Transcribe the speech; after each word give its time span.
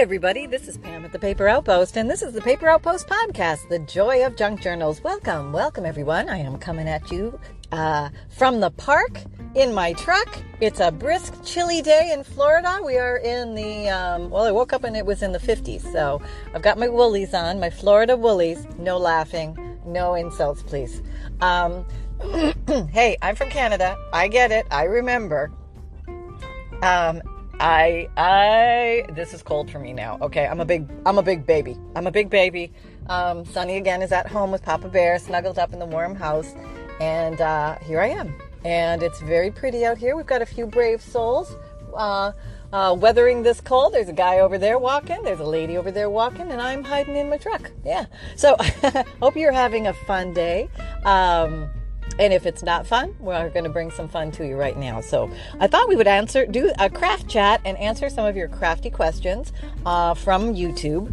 Everybody, 0.00 0.46
this 0.46 0.66
is 0.66 0.78
Pam 0.78 1.04
at 1.04 1.12
the 1.12 1.18
Paper 1.18 1.46
Outpost, 1.46 1.98
and 1.98 2.08
this 2.08 2.22
is 2.22 2.32
the 2.32 2.40
Paper 2.40 2.66
Outpost 2.70 3.06
podcast, 3.06 3.68
The 3.68 3.80
Joy 3.80 4.24
of 4.24 4.34
Junk 4.34 4.62
Journals. 4.62 5.04
Welcome, 5.04 5.52
welcome, 5.52 5.84
everyone. 5.84 6.30
I 6.30 6.38
am 6.38 6.56
coming 6.56 6.88
at 6.88 7.10
you 7.10 7.38
uh, 7.70 8.08
from 8.30 8.60
the 8.60 8.70
park 8.70 9.20
in 9.54 9.74
my 9.74 9.92
truck. 9.92 10.38
It's 10.62 10.80
a 10.80 10.90
brisk, 10.90 11.44
chilly 11.44 11.82
day 11.82 12.12
in 12.14 12.24
Florida. 12.24 12.80
We 12.82 12.96
are 12.96 13.18
in 13.18 13.54
the, 13.54 13.90
um, 13.90 14.30
well, 14.30 14.44
I 14.44 14.52
woke 14.52 14.72
up 14.72 14.84
and 14.84 14.96
it 14.96 15.04
was 15.04 15.22
in 15.22 15.32
the 15.32 15.38
50s, 15.38 15.82
so 15.92 16.22
I've 16.54 16.62
got 16.62 16.78
my 16.78 16.88
woolies 16.88 17.34
on, 17.34 17.60
my 17.60 17.68
Florida 17.68 18.16
woolies. 18.16 18.66
No 18.78 18.96
laughing, 18.96 19.78
no 19.84 20.14
insults, 20.14 20.62
please. 20.62 21.02
Um, 21.42 21.84
hey, 22.90 23.18
I'm 23.20 23.36
from 23.36 23.50
Canada. 23.50 23.98
I 24.14 24.28
get 24.28 24.50
it. 24.50 24.66
I 24.70 24.84
remember. 24.84 25.52
Um, 26.82 27.20
I 27.60 28.08
I 28.16 29.04
this 29.12 29.34
is 29.34 29.42
cold 29.42 29.70
for 29.70 29.78
me 29.78 29.92
now. 29.92 30.18
Okay, 30.22 30.46
I'm 30.46 30.60
a 30.60 30.64
big 30.64 30.90
I'm 31.04 31.18
a 31.18 31.22
big 31.22 31.46
baby. 31.46 31.76
I'm 31.94 32.06
a 32.06 32.10
big 32.10 32.30
baby. 32.30 32.72
Um, 33.08 33.44
Sunny 33.44 33.76
again 33.76 34.02
is 34.02 34.12
at 34.12 34.26
home 34.26 34.50
with 34.50 34.62
Papa 34.62 34.88
Bear, 34.88 35.18
snuggled 35.18 35.58
up 35.58 35.72
in 35.72 35.78
the 35.78 35.86
warm 35.86 36.14
house, 36.14 36.54
and 37.00 37.40
uh, 37.40 37.78
here 37.80 38.00
I 38.00 38.08
am. 38.08 38.34
And 38.64 39.02
it's 39.02 39.20
very 39.20 39.50
pretty 39.50 39.84
out 39.84 39.98
here. 39.98 40.16
We've 40.16 40.26
got 40.26 40.42
a 40.42 40.46
few 40.46 40.66
brave 40.66 41.02
souls 41.02 41.54
uh, 41.94 42.32
uh, 42.72 42.96
weathering 42.98 43.42
this 43.42 43.60
cold. 43.60 43.94
There's 43.94 44.08
a 44.08 44.14
guy 44.14 44.38
over 44.38 44.56
there 44.58 44.78
walking. 44.78 45.22
There's 45.22 45.40
a 45.40 45.44
lady 45.44 45.76
over 45.76 45.90
there 45.90 46.08
walking, 46.08 46.50
and 46.50 46.62
I'm 46.62 46.84
hiding 46.84 47.16
in 47.16 47.28
my 47.28 47.36
truck. 47.36 47.70
Yeah. 47.84 48.06
So 48.36 48.56
hope 49.20 49.36
you're 49.36 49.52
having 49.52 49.86
a 49.86 49.92
fun 49.92 50.32
day. 50.32 50.68
Um, 51.04 51.70
and 52.18 52.32
if 52.32 52.46
it's 52.46 52.62
not 52.62 52.86
fun, 52.86 53.14
we're 53.20 53.48
going 53.50 53.64
to 53.64 53.70
bring 53.70 53.90
some 53.90 54.08
fun 54.08 54.30
to 54.32 54.46
you 54.46 54.56
right 54.56 54.76
now. 54.76 55.00
So 55.00 55.30
I 55.58 55.66
thought 55.66 55.88
we 55.88 55.96
would 55.96 56.06
answer, 56.06 56.46
do 56.46 56.72
a 56.78 56.90
craft 56.90 57.28
chat 57.28 57.60
and 57.64 57.78
answer 57.78 58.10
some 58.10 58.26
of 58.26 58.36
your 58.36 58.48
crafty 58.48 58.90
questions 58.90 59.52
uh, 59.86 60.14
from 60.14 60.54
YouTube. 60.54 61.12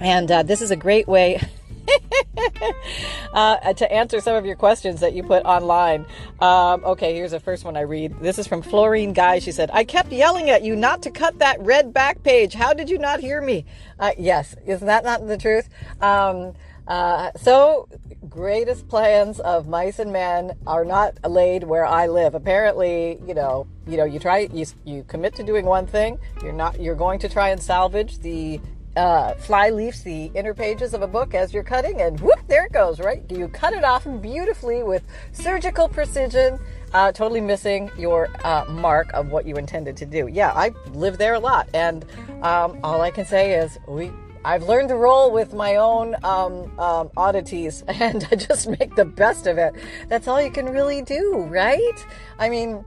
And 0.00 0.30
uh, 0.30 0.42
this 0.42 0.60
is 0.62 0.70
a 0.70 0.76
great 0.76 1.08
way. 1.08 1.40
uh, 3.32 3.72
to 3.72 3.90
answer 3.92 4.20
some 4.20 4.36
of 4.36 4.44
your 4.44 4.56
questions 4.56 5.00
that 5.00 5.14
you 5.14 5.22
put 5.22 5.44
online. 5.44 6.06
Um, 6.40 6.84
okay, 6.84 7.14
here's 7.14 7.30
the 7.30 7.40
first 7.40 7.64
one 7.64 7.76
I 7.76 7.82
read. 7.82 8.20
This 8.20 8.38
is 8.38 8.46
from 8.46 8.62
Florine 8.62 9.12
Guy. 9.12 9.38
She 9.38 9.52
said, 9.52 9.70
I 9.72 9.84
kept 9.84 10.12
yelling 10.12 10.50
at 10.50 10.62
you 10.62 10.76
not 10.76 11.02
to 11.02 11.10
cut 11.10 11.38
that 11.38 11.60
red 11.60 11.92
back 11.92 12.22
page. 12.22 12.54
How 12.54 12.74
did 12.74 12.90
you 12.90 12.98
not 12.98 13.20
hear 13.20 13.40
me? 13.40 13.64
Uh, 13.98 14.12
yes, 14.18 14.54
isn't 14.66 14.86
that 14.86 15.04
not 15.04 15.26
the 15.26 15.38
truth? 15.38 15.68
Um, 16.00 16.54
uh, 16.88 17.30
so, 17.36 17.86
greatest 18.30 18.88
plans 18.88 19.40
of 19.40 19.68
mice 19.68 19.98
and 19.98 20.10
men 20.10 20.52
are 20.66 20.86
not 20.86 21.18
laid 21.28 21.62
where 21.62 21.84
I 21.84 22.06
live. 22.06 22.34
Apparently, 22.34 23.20
you 23.26 23.34
know, 23.34 23.66
you 23.86 23.98
know, 23.98 24.04
you 24.04 24.18
try, 24.18 24.48
you, 24.52 24.64
you 24.84 25.04
commit 25.04 25.34
to 25.36 25.42
doing 25.42 25.66
one 25.66 25.86
thing. 25.86 26.18
You're 26.42 26.54
not, 26.54 26.80
you're 26.80 26.94
going 26.94 27.18
to 27.20 27.28
try 27.28 27.50
and 27.50 27.62
salvage 27.62 28.18
the 28.20 28.58
uh, 28.96 29.34
fly 29.34 29.68
leaves, 29.68 30.02
the 30.02 30.30
inner 30.34 30.54
pages 30.54 30.94
of 30.94 31.02
a 31.02 31.06
book 31.06 31.34
as 31.34 31.52
you're 31.52 31.62
cutting, 31.62 32.00
and 32.00 32.18
whoop, 32.20 32.40
there 32.48 32.64
it 32.64 32.72
goes. 32.72 33.00
Right, 33.00 33.22
you 33.30 33.48
cut 33.48 33.74
it 33.74 33.84
off 33.84 34.06
beautifully 34.22 34.82
with 34.82 35.04
surgical 35.32 35.88
precision. 35.88 36.58
Uh, 36.94 37.12
totally 37.12 37.42
missing 37.42 37.90
your 37.98 38.28
uh, 38.44 38.64
mark 38.70 39.12
of 39.12 39.30
what 39.30 39.46
you 39.46 39.56
intended 39.56 39.94
to 39.98 40.06
do. 40.06 40.26
Yeah, 40.26 40.52
I 40.52 40.72
live 40.92 41.18
there 41.18 41.34
a 41.34 41.38
lot, 41.38 41.68
and 41.74 42.06
um, 42.42 42.80
all 42.82 43.02
I 43.02 43.10
can 43.10 43.26
say 43.26 43.52
is 43.52 43.78
we 43.86 44.10
I've 44.48 44.62
learned 44.62 44.88
to 44.88 44.96
roll 44.96 45.30
with 45.30 45.52
my 45.52 45.76
own 45.76 46.16
um, 46.24 46.72
um, 46.80 47.10
oddities 47.18 47.82
and 47.88 48.26
I 48.32 48.36
just 48.36 48.66
make 48.66 48.96
the 48.96 49.04
best 49.04 49.46
of 49.46 49.58
it. 49.58 49.74
That's 50.08 50.26
all 50.26 50.40
you 50.40 50.50
can 50.50 50.70
really 50.70 51.02
do, 51.02 51.46
right? 51.50 52.06
I 52.38 52.48
mean, 52.48 52.82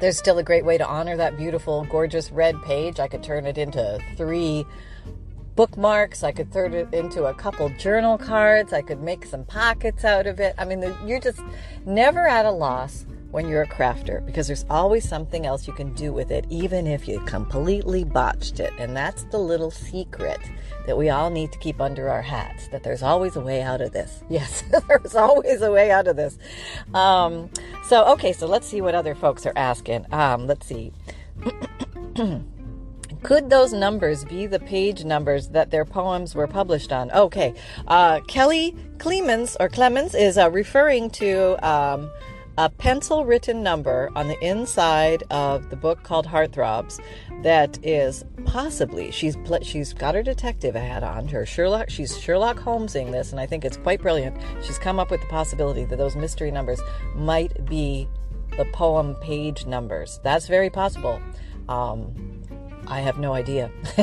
there's 0.00 0.16
still 0.16 0.38
a 0.38 0.42
great 0.42 0.64
way 0.64 0.78
to 0.78 0.86
honor 0.86 1.14
that 1.18 1.36
beautiful, 1.36 1.84
gorgeous 1.90 2.30
red 2.30 2.56
page. 2.62 3.00
I 3.00 3.06
could 3.06 3.22
turn 3.22 3.44
it 3.44 3.58
into 3.58 3.98
three 4.16 4.64
bookmarks. 5.56 6.24
I 6.24 6.32
could 6.32 6.50
turn 6.50 6.72
it 6.72 6.94
into 6.94 7.24
a 7.24 7.34
couple 7.34 7.68
journal 7.76 8.16
cards. 8.16 8.72
I 8.72 8.80
could 8.80 9.02
make 9.02 9.26
some 9.26 9.44
pockets 9.44 10.06
out 10.06 10.26
of 10.26 10.40
it. 10.40 10.54
I 10.56 10.64
mean, 10.64 10.82
you're 11.04 11.20
just 11.20 11.42
never 11.84 12.26
at 12.26 12.46
a 12.46 12.50
loss 12.50 13.04
when 13.32 13.48
you're 13.48 13.62
a 13.62 13.66
crafter 13.66 14.24
because 14.24 14.46
there's 14.46 14.66
always 14.70 15.08
something 15.08 15.46
else 15.46 15.66
you 15.66 15.72
can 15.72 15.92
do 15.94 16.12
with 16.12 16.30
it, 16.30 16.44
even 16.50 16.86
if 16.86 17.08
you 17.08 17.18
completely 17.20 18.04
botched 18.04 18.60
it. 18.60 18.72
And 18.78 18.96
that's 18.96 19.24
the 19.24 19.38
little 19.38 19.70
secret 19.70 20.38
that 20.86 20.96
we 20.96 21.08
all 21.08 21.30
need 21.30 21.50
to 21.52 21.58
keep 21.58 21.80
under 21.80 22.08
our 22.08 22.22
hats 22.22 22.68
that 22.68 22.82
there's 22.82 23.02
always 23.02 23.34
a 23.34 23.40
way 23.40 23.62
out 23.62 23.80
of 23.80 23.92
this. 23.92 24.22
Yes, 24.32 24.64
there's 24.88 25.14
always 25.14 25.60
a 25.60 25.70
way 25.70 25.90
out 25.90 26.06
of 26.06 26.16
this. 26.16 26.38
Um, 26.94 27.50
so, 27.84 28.04
okay, 28.12 28.32
so 28.32 28.46
let's 28.46 28.66
see 28.66 28.80
what 28.80 28.94
other 28.94 29.14
folks 29.14 29.44
are 29.44 29.52
asking. 29.56 30.06
Um, 30.10 30.46
let's 30.46 30.66
see. 30.66 30.92
Could 33.22 33.50
those 33.50 33.72
numbers 33.72 34.24
be 34.24 34.46
the 34.46 34.58
page 34.58 35.04
numbers 35.04 35.48
that 35.48 35.70
their 35.70 35.84
poems 35.84 36.34
were 36.34 36.46
published 36.46 36.92
on? 36.92 37.10
Okay. 37.12 37.54
Uh, 37.86 38.20
Kelly 38.20 38.74
Clemens 38.98 39.56
or 39.60 39.68
Clemens 39.68 40.14
is 40.14 40.38
uh, 40.38 40.50
referring 40.50 41.10
to 41.10 41.68
um, 41.68 42.10
a 42.58 42.68
pencil 42.68 43.24
written 43.24 43.62
number 43.62 44.10
on 44.14 44.28
the 44.28 44.38
inside 44.46 45.22
of 45.30 45.70
the 45.70 45.76
book 45.76 46.02
called 46.02 46.26
Heartthrobs 46.26 47.00
that 47.42 47.78
is 47.84 48.24
possibly 48.44 49.10
she's 49.10 49.36
she's 49.62 49.94
got 49.94 50.14
her 50.14 50.22
detective 50.22 50.74
hat 50.74 51.02
on 51.02 51.28
her 51.28 51.46
Sherlock 51.46 51.88
she's 51.88 52.18
Sherlock 52.18 52.58
Holmesing 52.58 53.10
this 53.10 53.30
and 53.30 53.40
I 53.40 53.46
think 53.46 53.64
it's 53.64 53.78
quite 53.78 54.02
brilliant. 54.02 54.36
She's 54.62 54.78
come 54.78 54.98
up 54.98 55.10
with 55.10 55.20
the 55.22 55.26
possibility 55.28 55.84
that 55.84 55.96
those 55.96 56.14
mystery 56.14 56.50
numbers 56.50 56.80
might 57.14 57.64
be 57.64 58.08
the 58.56 58.66
poem 58.66 59.14
page 59.16 59.64
numbers. 59.66 60.20
That's 60.22 60.46
very 60.46 60.68
possible. 60.68 61.20
Um, 61.68 62.41
I 62.86 63.00
have 63.00 63.18
no 63.18 63.32
idea. 63.32 63.70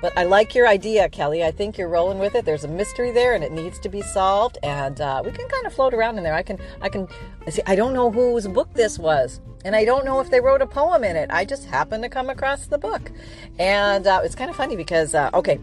but 0.00 0.16
I 0.16 0.24
like 0.24 0.54
your 0.54 0.66
idea, 0.66 1.08
Kelly. 1.08 1.44
I 1.44 1.50
think 1.50 1.76
you're 1.76 1.88
rolling 1.88 2.18
with 2.18 2.34
it. 2.34 2.44
There's 2.44 2.64
a 2.64 2.68
mystery 2.68 3.10
there 3.12 3.34
and 3.34 3.44
it 3.44 3.52
needs 3.52 3.78
to 3.80 3.88
be 3.88 4.02
solved 4.02 4.58
and 4.62 5.00
uh, 5.00 5.22
we 5.24 5.30
can 5.30 5.46
kind 5.48 5.66
of 5.66 5.74
float 5.74 5.94
around 5.94 6.18
in 6.18 6.24
there. 6.24 6.34
I 6.34 6.42
can 6.42 6.58
I 6.80 6.88
can 6.88 7.08
see 7.48 7.62
I 7.66 7.76
don't 7.76 7.92
know 7.92 8.10
whose 8.10 8.46
book 8.48 8.72
this 8.74 8.98
was. 8.98 9.40
And 9.64 9.74
I 9.74 9.84
don't 9.84 10.04
know 10.04 10.20
if 10.20 10.30
they 10.30 10.40
wrote 10.40 10.62
a 10.62 10.66
poem 10.66 11.04
in 11.04 11.16
it. 11.16 11.30
I 11.30 11.44
just 11.44 11.66
happened 11.66 12.02
to 12.02 12.08
come 12.08 12.28
across 12.28 12.66
the 12.66 12.78
book. 12.78 13.10
And 13.58 14.06
uh, 14.06 14.20
it's 14.24 14.34
kind 14.34 14.50
of 14.50 14.56
funny 14.56 14.76
because 14.76 15.14
uh, 15.14 15.30
okay, 15.34 15.58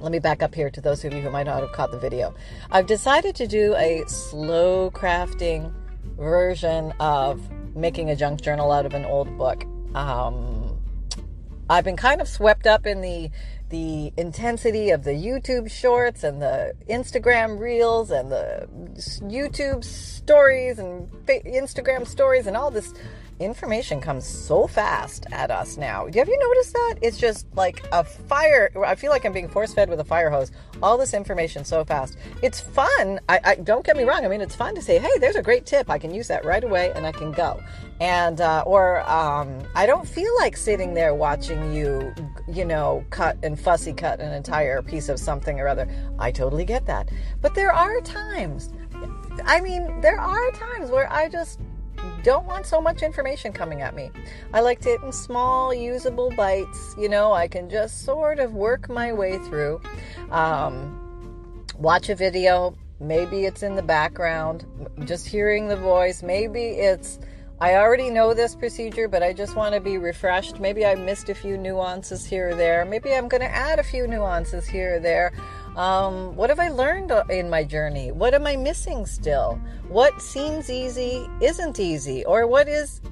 let 0.00 0.12
me 0.12 0.18
back 0.18 0.42
up 0.42 0.54
here 0.54 0.70
to 0.70 0.80
those 0.80 1.04
of 1.04 1.12
you 1.12 1.20
who 1.20 1.30
might 1.30 1.46
not 1.46 1.60
have 1.60 1.72
caught 1.72 1.90
the 1.90 1.98
video. 1.98 2.34
I've 2.70 2.86
decided 2.86 3.34
to 3.36 3.46
do 3.46 3.74
a 3.76 4.04
slow 4.06 4.90
crafting 4.90 5.72
version 6.16 6.92
of 7.00 7.40
making 7.74 8.10
a 8.10 8.16
junk 8.16 8.40
journal 8.40 8.72
out 8.72 8.86
of 8.86 8.94
an 8.94 9.04
old 9.04 9.36
book. 9.36 9.64
Um, 9.94 10.55
I've 11.68 11.84
been 11.84 11.96
kind 11.96 12.20
of 12.20 12.28
swept 12.28 12.66
up 12.66 12.86
in 12.86 13.00
the 13.00 13.30
the 13.68 14.12
intensity 14.16 14.90
of 14.90 15.02
the 15.02 15.10
YouTube 15.10 15.68
shorts 15.68 16.22
and 16.22 16.40
the 16.40 16.74
Instagram 16.88 17.58
reels 17.58 18.12
and 18.12 18.30
the 18.30 18.68
YouTube 19.22 19.82
stories 19.82 20.78
and 20.78 21.10
Instagram 21.26 22.06
stories 22.06 22.46
and 22.46 22.56
all 22.56 22.70
this 22.70 22.94
information 23.38 24.00
comes 24.00 24.26
so 24.26 24.66
fast 24.66 25.26
at 25.32 25.50
us 25.50 25.76
now. 25.76 26.06
Have 26.06 26.28
you 26.28 26.38
noticed 26.38 26.72
that? 26.72 26.94
It's 27.02 27.18
just 27.18 27.46
like 27.54 27.84
a 27.92 28.02
fire. 28.02 28.70
I 28.84 28.94
feel 28.94 29.10
like 29.10 29.24
I'm 29.24 29.32
being 29.32 29.48
force 29.48 29.74
fed 29.74 29.90
with 29.90 30.00
a 30.00 30.04
fire 30.04 30.30
hose. 30.30 30.52
All 30.82 30.96
this 30.96 31.14
information 31.14 31.64
so 31.64 31.84
fast. 31.84 32.16
It's 32.42 32.60
fun. 32.60 33.20
I, 33.28 33.40
I, 33.44 33.54
don't 33.56 33.84
get 33.84 33.96
me 33.96 34.04
wrong. 34.04 34.24
I 34.24 34.28
mean, 34.28 34.40
it's 34.40 34.54
fun 34.54 34.74
to 34.74 34.82
say, 34.82 34.98
"Hey, 34.98 35.18
there's 35.18 35.36
a 35.36 35.42
great 35.42 35.66
tip. 35.66 35.90
I 35.90 35.98
can 35.98 36.14
use 36.14 36.28
that 36.28 36.44
right 36.44 36.62
away, 36.62 36.92
and 36.94 37.06
I 37.06 37.12
can 37.12 37.32
go." 37.32 37.62
And 38.00 38.40
uh, 38.40 38.62
or 38.66 39.08
um, 39.08 39.62
I 39.74 39.86
don't 39.86 40.08
feel 40.08 40.34
like 40.36 40.56
sitting 40.56 40.94
there 40.94 41.14
watching 41.14 41.72
you, 41.72 42.14
you 42.48 42.64
know, 42.64 43.04
cut 43.10 43.38
and 43.42 43.58
fussy 43.58 43.92
cut 43.92 44.20
an 44.20 44.32
entire 44.32 44.82
piece 44.82 45.08
of 45.08 45.18
something 45.18 45.60
or 45.60 45.68
other. 45.68 45.88
I 46.18 46.30
totally 46.30 46.64
get 46.64 46.86
that. 46.86 47.10
But 47.40 47.54
there 47.54 47.72
are 47.72 48.00
times. 48.00 48.72
I 49.44 49.60
mean, 49.60 50.00
there 50.00 50.18
are 50.18 50.50
times 50.52 50.90
where 50.90 51.10
I 51.12 51.28
just 51.28 51.60
don't 52.26 52.44
want 52.44 52.66
so 52.66 52.80
much 52.80 53.02
information 53.02 53.52
coming 53.52 53.82
at 53.82 53.94
me. 53.94 54.10
I 54.52 54.60
like 54.60 54.84
it 54.84 55.00
in 55.00 55.12
small, 55.12 55.72
usable 55.72 56.32
bites. 56.36 56.92
You 56.98 57.08
know, 57.08 57.32
I 57.32 57.46
can 57.46 57.70
just 57.70 58.02
sort 58.04 58.40
of 58.40 58.52
work 58.52 58.88
my 58.88 59.12
way 59.12 59.38
through. 59.38 59.80
Um, 60.32 61.64
watch 61.78 62.08
a 62.08 62.16
video, 62.16 62.74
maybe 62.98 63.44
it's 63.44 63.62
in 63.62 63.76
the 63.76 63.82
background, 63.82 64.66
just 65.04 65.24
hearing 65.24 65.68
the 65.68 65.76
voice. 65.76 66.24
Maybe 66.24 66.70
it's 66.70 67.20
I 67.60 67.76
already 67.76 68.10
know 68.10 68.34
this 68.34 68.56
procedure, 68.56 69.06
but 69.08 69.22
I 69.22 69.32
just 69.32 69.54
want 69.54 69.74
to 69.74 69.80
be 69.80 69.96
refreshed. 69.96 70.58
Maybe 70.58 70.84
I 70.84 70.94
missed 70.96 71.28
a 71.30 71.34
few 71.34 71.56
nuances 71.56 72.26
here 72.26 72.50
or 72.50 72.54
there. 72.56 72.84
Maybe 72.84 73.14
I'm 73.14 73.28
going 73.28 73.40
to 73.40 73.48
add 73.48 73.78
a 73.78 73.82
few 73.82 74.06
nuances 74.08 74.66
here 74.66 74.96
or 74.96 74.98
there. 74.98 75.32
Um, 75.76 76.34
what 76.36 76.48
have 76.48 76.58
I 76.58 76.70
learned 76.70 77.12
in 77.28 77.50
my 77.50 77.62
journey? 77.62 78.10
What 78.10 78.32
am 78.32 78.46
I 78.46 78.56
missing 78.56 79.04
still? 79.04 79.60
What 79.88 80.22
seems 80.22 80.70
easy 80.70 81.28
isn't 81.42 81.78
easy, 81.78 82.24
or 82.24 82.46
what 82.46 82.66
is 82.66 83.02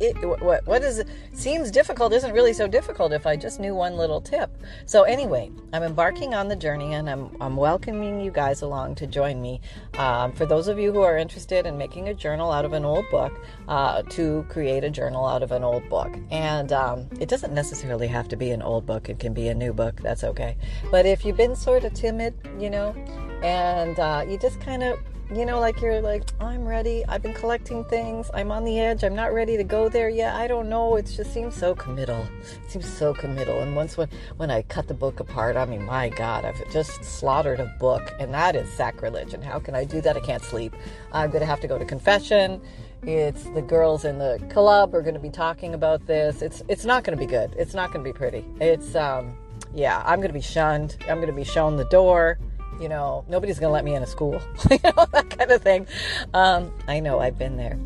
it, 0.00 0.16
what 0.24 0.66
what 0.66 0.82
is 0.82 1.02
seems 1.32 1.70
difficult 1.70 2.12
isn't 2.12 2.32
really 2.32 2.52
so 2.52 2.68
difficult 2.68 3.12
if 3.12 3.26
I 3.26 3.36
just 3.36 3.58
knew 3.58 3.74
one 3.74 3.96
little 3.96 4.20
tip. 4.20 4.50
So 4.86 5.02
anyway, 5.02 5.50
I'm 5.72 5.82
embarking 5.82 6.34
on 6.34 6.48
the 6.48 6.56
journey, 6.56 6.94
and 6.94 7.10
I'm 7.10 7.36
I'm 7.40 7.56
welcoming 7.56 8.20
you 8.20 8.30
guys 8.30 8.62
along 8.62 8.94
to 8.96 9.06
join 9.06 9.42
me. 9.42 9.60
Um, 9.98 10.32
for 10.32 10.46
those 10.46 10.68
of 10.68 10.78
you 10.78 10.92
who 10.92 11.00
are 11.00 11.18
interested 11.18 11.66
in 11.66 11.76
making 11.76 12.08
a 12.08 12.14
journal 12.14 12.52
out 12.52 12.64
of 12.64 12.72
an 12.72 12.84
old 12.84 13.08
book, 13.10 13.32
uh, 13.66 14.02
to 14.02 14.46
create 14.48 14.84
a 14.84 14.90
journal 14.90 15.26
out 15.26 15.42
of 15.42 15.50
an 15.52 15.64
old 15.64 15.88
book, 15.88 16.14
and 16.30 16.72
um, 16.72 17.08
it 17.20 17.28
doesn't 17.28 17.52
necessarily 17.52 18.06
have 18.06 18.28
to 18.28 18.36
be 18.36 18.50
an 18.50 18.62
old 18.62 18.86
book; 18.86 19.08
it 19.08 19.18
can 19.18 19.34
be 19.34 19.48
a 19.48 19.54
new 19.54 19.72
book. 19.72 20.00
That's 20.00 20.22
okay. 20.24 20.56
But 20.90 21.06
if 21.06 21.24
you've 21.24 21.36
been 21.36 21.56
sort 21.56 21.84
of 21.84 21.92
timid, 21.94 22.34
you 22.58 22.70
know, 22.70 22.94
and 23.42 23.98
uh, 23.98 24.24
you 24.28 24.38
just 24.38 24.60
kind 24.60 24.82
of 24.82 24.98
you 25.34 25.44
know, 25.44 25.60
like 25.60 25.80
you're 25.82 26.00
like, 26.00 26.22
I'm 26.40 26.66
ready. 26.66 27.04
I've 27.06 27.22
been 27.22 27.34
collecting 27.34 27.84
things. 27.84 28.30
I'm 28.32 28.50
on 28.50 28.64
the 28.64 28.78
edge. 28.80 29.04
I'm 29.04 29.14
not 29.14 29.34
ready 29.34 29.58
to 29.58 29.64
go 29.64 29.88
there 29.90 30.08
yet. 30.08 30.34
I 30.34 30.46
don't 30.46 30.70
know. 30.70 30.96
It 30.96 31.02
just 31.04 31.34
seems 31.34 31.54
so 31.54 31.74
committal. 31.74 32.26
It 32.40 32.70
seems 32.70 32.90
so 32.90 33.12
committal. 33.12 33.60
And 33.60 33.76
once 33.76 33.98
when 33.98 34.08
when 34.38 34.50
I 34.50 34.62
cut 34.62 34.88
the 34.88 34.94
book 34.94 35.20
apart, 35.20 35.56
I 35.56 35.66
mean, 35.66 35.84
my 35.84 36.08
God, 36.08 36.46
I've 36.46 36.70
just 36.72 37.04
slaughtered 37.04 37.60
a 37.60 37.66
book, 37.78 38.14
and 38.18 38.32
that 38.32 38.56
is 38.56 38.72
sacrilege. 38.72 39.34
And 39.34 39.44
how 39.44 39.58
can 39.58 39.74
I 39.74 39.84
do 39.84 40.00
that? 40.00 40.16
I 40.16 40.20
can't 40.20 40.42
sleep. 40.42 40.74
I'm 41.12 41.30
gonna 41.30 41.44
have 41.44 41.60
to 41.60 41.68
go 41.68 41.78
to 41.78 41.84
confession. 41.84 42.62
It's 43.02 43.44
the 43.50 43.62
girls 43.62 44.06
in 44.06 44.18
the 44.18 44.42
club 44.50 44.94
are 44.94 45.02
gonna 45.02 45.18
be 45.18 45.30
talking 45.30 45.74
about 45.74 46.06
this. 46.06 46.40
It's 46.40 46.62
it's 46.68 46.86
not 46.86 47.04
gonna 47.04 47.18
be 47.18 47.26
good. 47.26 47.54
It's 47.58 47.74
not 47.74 47.92
gonna 47.92 48.04
be 48.04 48.14
pretty. 48.14 48.46
It's 48.60 48.94
um 48.94 49.36
yeah, 49.74 50.02
I'm 50.06 50.22
gonna 50.22 50.32
be 50.32 50.40
shunned. 50.40 50.96
I'm 51.06 51.20
gonna 51.20 51.32
be 51.32 51.44
shown 51.44 51.76
the 51.76 51.84
door 51.84 52.38
you 52.80 52.88
know, 52.88 53.24
nobody's 53.28 53.58
going 53.58 53.68
to 53.68 53.72
let 53.72 53.84
me 53.84 53.94
in 53.94 54.02
a 54.02 54.06
school, 54.06 54.40
you 54.70 54.78
know, 54.84 55.06
that 55.12 55.30
kind 55.30 55.50
of 55.50 55.62
thing. 55.62 55.86
Um, 56.34 56.72
I 56.86 57.00
know 57.00 57.18
I've 57.18 57.38
been 57.38 57.56
there. 57.56 57.78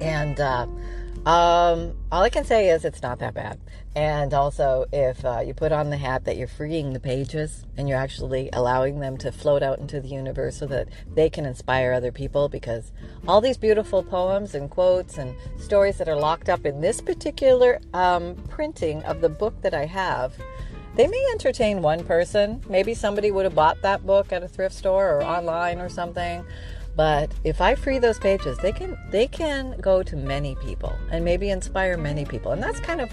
And 0.00 0.38
uh, 0.40 0.66
um, 1.26 1.94
all 2.12 2.22
I 2.22 2.28
can 2.28 2.44
say 2.44 2.68
is 2.68 2.84
it's 2.84 3.02
not 3.02 3.18
that 3.20 3.34
bad. 3.34 3.58
And 3.96 4.34
also, 4.34 4.86
if 4.92 5.24
uh, 5.24 5.40
you 5.46 5.54
put 5.54 5.70
on 5.70 5.90
the 5.90 5.96
hat 5.96 6.24
that 6.24 6.36
you're 6.36 6.48
freeing 6.48 6.92
the 6.92 7.00
pages 7.00 7.64
and 7.76 7.88
you're 7.88 7.98
actually 7.98 8.50
allowing 8.52 8.98
them 8.98 9.16
to 9.18 9.30
float 9.30 9.62
out 9.62 9.78
into 9.78 10.00
the 10.00 10.08
universe 10.08 10.56
so 10.56 10.66
that 10.66 10.88
they 11.14 11.30
can 11.30 11.46
inspire 11.46 11.92
other 11.92 12.10
people, 12.10 12.48
because 12.48 12.90
all 13.28 13.40
these 13.40 13.56
beautiful 13.56 14.02
poems 14.02 14.54
and 14.54 14.68
quotes 14.68 15.16
and 15.16 15.34
stories 15.58 15.96
that 15.98 16.08
are 16.08 16.16
locked 16.16 16.48
up 16.48 16.66
in 16.66 16.80
this 16.80 17.00
particular 17.00 17.80
um, 17.94 18.34
printing 18.48 19.02
of 19.04 19.20
the 19.20 19.28
book 19.28 19.62
that 19.62 19.74
I 19.74 19.86
have 19.86 20.34
they 20.96 21.06
may 21.06 21.26
entertain 21.32 21.82
one 21.82 22.04
person. 22.04 22.62
Maybe 22.68 22.94
somebody 22.94 23.30
would 23.30 23.44
have 23.44 23.54
bought 23.54 23.82
that 23.82 24.06
book 24.06 24.32
at 24.32 24.42
a 24.42 24.48
thrift 24.48 24.74
store 24.74 25.10
or 25.16 25.24
online 25.24 25.80
or 25.80 25.88
something. 25.88 26.44
But 26.96 27.32
if 27.42 27.60
I 27.60 27.74
free 27.74 27.98
those 27.98 28.18
pages, 28.18 28.56
they 28.58 28.72
can 28.72 28.96
they 29.10 29.26
can 29.26 29.76
go 29.80 30.02
to 30.02 30.16
many 30.16 30.54
people 30.56 30.96
and 31.10 31.24
maybe 31.24 31.50
inspire 31.50 31.96
many 31.96 32.24
people. 32.24 32.52
And 32.52 32.62
that's 32.62 32.78
kind 32.80 33.00
of 33.00 33.10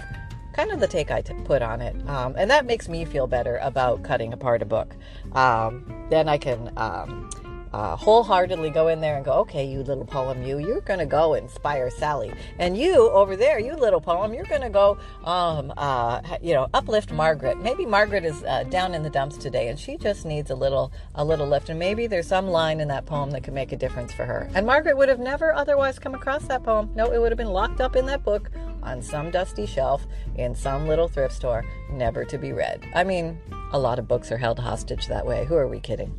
kind 0.52 0.70
of 0.70 0.80
the 0.80 0.86
take 0.86 1.10
I 1.10 1.22
t- 1.22 1.34
put 1.44 1.62
on 1.62 1.80
it. 1.80 1.96
Um, 2.08 2.34
and 2.36 2.50
that 2.50 2.66
makes 2.66 2.88
me 2.88 3.04
feel 3.04 3.26
better 3.26 3.58
about 3.62 4.02
cutting 4.04 4.32
apart 4.32 4.62
a 4.62 4.66
book. 4.66 4.94
Um, 5.32 6.06
then 6.10 6.28
I 6.28 6.38
can 6.38 6.72
um, 6.76 7.30
uh, 7.72 7.96
wholeheartedly 7.96 8.70
go 8.70 8.88
in 8.88 9.00
there 9.00 9.16
and 9.16 9.24
go, 9.24 9.32
okay, 9.32 9.64
you 9.64 9.82
little 9.82 10.04
poem, 10.04 10.42
you, 10.42 10.58
you're 10.58 10.80
going 10.80 10.98
to 10.98 11.06
go 11.06 11.34
inspire 11.34 11.90
Sally. 11.90 12.32
And 12.58 12.76
you 12.76 13.10
over 13.10 13.36
there, 13.36 13.58
you 13.58 13.74
little 13.74 14.00
poem, 14.00 14.34
you're 14.34 14.44
going 14.44 14.62
to 14.62 14.70
go, 14.70 14.98
um, 15.24 15.72
uh, 15.76 16.20
you 16.42 16.54
know, 16.54 16.68
uplift 16.74 17.12
Margaret. 17.12 17.60
Maybe 17.60 17.86
Margaret 17.86 18.24
is 18.24 18.42
uh, 18.44 18.64
down 18.64 18.94
in 18.94 19.02
the 19.02 19.10
dumps 19.10 19.36
today 19.36 19.68
and 19.68 19.78
she 19.78 19.96
just 19.96 20.24
needs 20.24 20.50
a 20.50 20.54
little, 20.54 20.92
a 21.14 21.24
little 21.24 21.46
lift. 21.46 21.68
And 21.68 21.78
maybe 21.78 22.06
there's 22.06 22.26
some 22.26 22.48
line 22.48 22.80
in 22.80 22.88
that 22.88 23.06
poem 23.06 23.30
that 23.30 23.42
could 23.42 23.54
make 23.54 23.72
a 23.72 23.76
difference 23.76 24.12
for 24.12 24.24
her. 24.24 24.50
And 24.54 24.66
Margaret 24.66 24.96
would 24.96 25.08
have 25.08 25.20
never 25.20 25.52
otherwise 25.52 25.98
come 25.98 26.14
across 26.14 26.44
that 26.44 26.64
poem. 26.64 26.90
No, 26.94 27.12
it 27.12 27.18
would 27.18 27.32
have 27.32 27.38
been 27.38 27.48
locked 27.48 27.80
up 27.80 27.96
in 27.96 28.06
that 28.06 28.24
book 28.24 28.50
on 28.82 29.00
some 29.00 29.30
dusty 29.30 29.66
shelf 29.66 30.06
in 30.36 30.54
some 30.54 30.88
little 30.88 31.08
thrift 31.08 31.34
store, 31.34 31.64
never 31.90 32.24
to 32.24 32.38
be 32.38 32.52
read. 32.52 32.84
I 32.94 33.04
mean, 33.04 33.38
a 33.72 33.78
lot 33.78 33.98
of 33.98 34.08
books 34.08 34.30
are 34.32 34.38
held 34.38 34.58
hostage 34.58 35.06
that 35.08 35.24
way. 35.24 35.44
Who 35.44 35.54
are 35.54 35.68
we 35.68 35.80
kidding? 35.80 36.14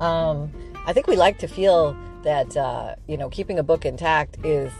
Um, 0.00 0.52
I 0.86 0.92
think 0.92 1.06
we 1.06 1.16
like 1.16 1.38
to 1.38 1.48
feel 1.48 1.96
that 2.22 2.56
uh, 2.56 2.96
you 3.06 3.16
know 3.16 3.28
keeping 3.28 3.58
a 3.58 3.62
book 3.62 3.84
intact 3.84 4.38
is 4.44 4.72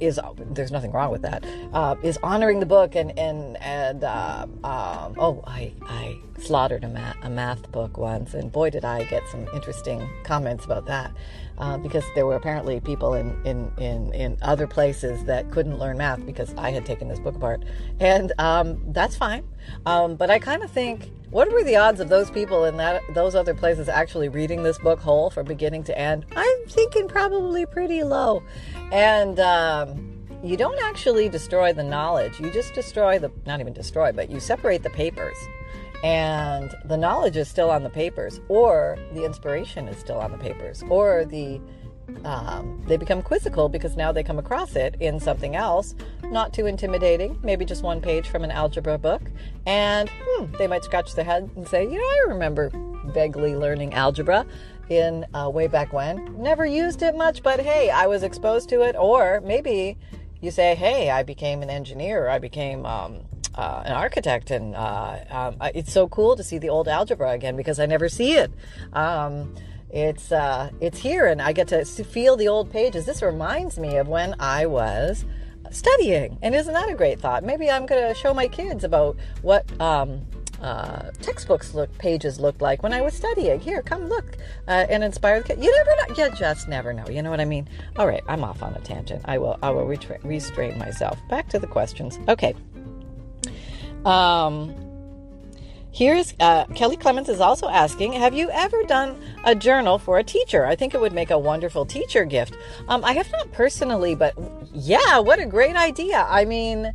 is 0.00 0.20
there's 0.50 0.70
nothing 0.70 0.92
wrong 0.92 1.10
with 1.10 1.22
that. 1.22 1.44
Uh, 1.72 1.96
is 2.02 2.18
honoring 2.22 2.60
the 2.60 2.66
book 2.66 2.94
and 2.94 3.16
and 3.18 3.56
and 3.62 4.04
uh, 4.04 4.46
um, 4.64 5.14
oh 5.18 5.42
I 5.46 5.72
I 5.82 6.18
slaughtered 6.38 6.84
a, 6.84 6.88
math, 6.88 7.16
a 7.22 7.30
math 7.30 7.70
book 7.72 7.96
once 7.96 8.34
and 8.34 8.52
boy 8.52 8.70
did 8.70 8.84
I 8.84 9.04
get 9.04 9.26
some 9.28 9.48
interesting 9.54 10.06
comments 10.22 10.64
about 10.64 10.86
that 10.86 11.12
uh, 11.58 11.78
because 11.78 12.04
there 12.14 12.26
were 12.26 12.36
apparently 12.36 12.80
people 12.80 13.14
in, 13.14 13.34
in 13.44 13.72
in 13.78 14.12
in 14.12 14.36
other 14.42 14.66
places 14.66 15.24
that 15.24 15.50
couldn't 15.50 15.78
learn 15.78 15.98
math 15.98 16.24
because 16.26 16.54
I 16.56 16.70
had 16.70 16.84
taken 16.84 17.08
this 17.08 17.20
book 17.20 17.36
apart 17.36 17.64
and 18.00 18.32
um, 18.38 18.80
that's 18.92 19.16
fine. 19.16 19.44
Um, 19.84 20.16
but 20.16 20.30
I 20.30 20.38
kind 20.38 20.62
of 20.62 20.70
think 20.70 21.10
what 21.30 21.50
were 21.50 21.64
the 21.64 21.76
odds 21.76 22.00
of 22.00 22.08
those 22.08 22.30
people 22.30 22.64
in 22.64 22.76
that 22.76 23.02
those 23.14 23.34
other 23.34 23.54
places 23.54 23.88
actually 23.88 24.28
reading 24.28 24.62
this 24.62 24.78
book 24.78 25.00
whole 25.00 25.30
from 25.30 25.46
beginning 25.46 25.82
to 25.84 25.98
end? 25.98 26.24
I'm 26.36 26.66
thinking 26.68 27.08
probably 27.08 27.66
pretty 27.66 28.02
low. 28.02 28.42
And 28.92 29.40
um, 29.40 30.16
you 30.42 30.56
don't 30.56 30.78
actually 30.82 31.28
destroy 31.28 31.72
the 31.72 31.82
knowledge. 31.82 32.38
You 32.38 32.50
just 32.50 32.74
destroy 32.74 33.18
the 33.18 33.32
not 33.44 33.60
even 33.60 33.72
destroy, 33.72 34.12
but 34.12 34.30
you 34.30 34.40
separate 34.40 34.82
the 34.82 34.90
papers. 34.90 35.36
And 36.04 36.74
the 36.84 36.96
knowledge 36.96 37.36
is 37.36 37.48
still 37.48 37.70
on 37.70 37.82
the 37.82 37.90
papers, 37.90 38.40
or 38.48 38.98
the 39.12 39.24
inspiration 39.24 39.88
is 39.88 39.98
still 39.98 40.18
on 40.18 40.30
the 40.30 40.38
papers, 40.38 40.82
or 40.88 41.24
the 41.24 41.60
um, 42.24 42.80
they 42.86 42.96
become 42.96 43.20
quizzical 43.20 43.68
because 43.68 43.96
now 43.96 44.12
they 44.12 44.22
come 44.22 44.38
across 44.38 44.76
it 44.76 44.94
in 45.00 45.18
something 45.18 45.56
else, 45.56 45.94
not 46.24 46.52
too 46.52 46.66
intimidating, 46.66 47.38
maybe 47.42 47.64
just 47.64 47.82
one 47.82 48.00
page 48.00 48.28
from 48.28 48.44
an 48.44 48.50
algebra 48.50 48.96
book, 48.96 49.22
and 49.66 50.08
hmm, 50.22 50.52
they 50.56 50.66
might 50.66 50.84
scratch 50.84 51.14
their 51.14 51.24
head 51.24 51.50
and 51.56 51.66
say, 51.66 51.82
you 51.82 51.98
know, 51.98 52.04
I 52.04 52.28
remember 52.28 52.70
vaguely 53.06 53.56
learning 53.56 53.94
algebra 53.94 54.46
in 54.88 55.26
uh, 55.34 55.50
way 55.50 55.66
back 55.66 55.92
when. 55.92 56.40
Never 56.40 56.64
used 56.64 57.02
it 57.02 57.16
much, 57.16 57.42
but 57.42 57.60
hey, 57.60 57.90
I 57.90 58.06
was 58.06 58.22
exposed 58.22 58.68
to 58.70 58.82
it. 58.82 58.94
Or 58.96 59.40
maybe 59.44 59.96
you 60.40 60.50
say, 60.50 60.74
hey, 60.74 61.10
I 61.10 61.22
became 61.22 61.62
an 61.62 61.70
engineer, 61.70 62.28
I 62.28 62.38
became 62.38 62.86
um, 62.86 63.22
uh, 63.56 63.82
an 63.84 63.92
architect, 63.92 64.50
and 64.50 64.74
uh, 64.74 65.18
um, 65.30 65.56
it's 65.74 65.92
so 65.92 66.08
cool 66.08 66.36
to 66.36 66.44
see 66.44 66.58
the 66.58 66.68
old 66.68 66.88
algebra 66.88 67.30
again 67.30 67.56
because 67.56 67.80
I 67.80 67.86
never 67.86 68.08
see 68.08 68.34
it. 68.34 68.52
Um, 68.92 69.54
it's 69.90 70.32
uh, 70.32 70.70
it's 70.80 70.98
here, 70.98 71.26
and 71.26 71.40
I 71.40 71.52
get 71.52 71.68
to 71.68 71.84
feel 71.84 72.36
the 72.36 72.48
old 72.48 72.70
pages. 72.70 73.06
This 73.06 73.22
reminds 73.22 73.78
me 73.78 73.96
of 73.96 74.08
when 74.08 74.34
I 74.40 74.66
was 74.66 75.24
studying, 75.70 76.38
and 76.42 76.54
isn't 76.54 76.72
that 76.72 76.90
a 76.90 76.94
great 76.94 77.20
thought? 77.20 77.44
Maybe 77.44 77.70
I'm 77.70 77.86
going 77.86 78.06
to 78.06 78.14
show 78.14 78.34
my 78.34 78.48
kids 78.48 78.84
about 78.84 79.16
what 79.42 79.64
um, 79.80 80.22
uh, 80.60 81.10
textbooks 81.22 81.74
look 81.74 81.96
pages 81.98 82.40
looked 82.40 82.60
like 82.60 82.82
when 82.82 82.92
I 82.92 83.00
was 83.00 83.14
studying. 83.14 83.60
Here, 83.60 83.82
come 83.82 84.08
look 84.08 84.36
uh, 84.68 84.86
and 84.90 85.04
inspire 85.04 85.40
the 85.40 85.48
kids. 85.48 85.64
You 85.64 85.74
never 85.76 85.90
know. 85.90 86.24
You 86.24 86.36
just 86.36 86.68
never 86.68 86.92
know. 86.92 87.08
You 87.08 87.22
know 87.22 87.30
what 87.30 87.40
I 87.40 87.44
mean? 87.44 87.68
All 87.96 88.06
right, 88.06 88.22
I'm 88.28 88.44
off 88.44 88.62
on 88.62 88.74
a 88.74 88.80
tangent. 88.80 89.22
I 89.24 89.38
will. 89.38 89.58
I 89.62 89.70
will 89.70 89.86
retra- 89.86 90.22
restrain 90.24 90.78
myself. 90.78 91.18
Back 91.28 91.48
to 91.50 91.58
the 91.58 91.66
questions. 91.66 92.18
Okay. 92.28 92.54
Um, 94.04 94.74
Here's 95.96 96.34
uh, 96.40 96.66
Kelly 96.74 96.98
Clements 96.98 97.30
is 97.30 97.40
also 97.40 97.70
asking 97.70 98.12
Have 98.12 98.34
you 98.34 98.50
ever 98.50 98.82
done 98.82 99.18
a 99.44 99.54
journal 99.54 99.98
for 99.98 100.18
a 100.18 100.22
teacher? 100.22 100.66
I 100.66 100.76
think 100.76 100.92
it 100.92 101.00
would 101.00 101.14
make 101.14 101.30
a 101.30 101.38
wonderful 101.38 101.86
teacher 101.86 102.26
gift. 102.26 102.54
Um, 102.88 103.02
I 103.02 103.12
have 103.14 103.32
not 103.32 103.50
personally, 103.52 104.14
but 104.14 104.34
yeah, 104.74 105.20
what 105.20 105.40
a 105.40 105.46
great 105.46 105.74
idea. 105.74 106.26
I 106.28 106.44
mean, 106.44 106.92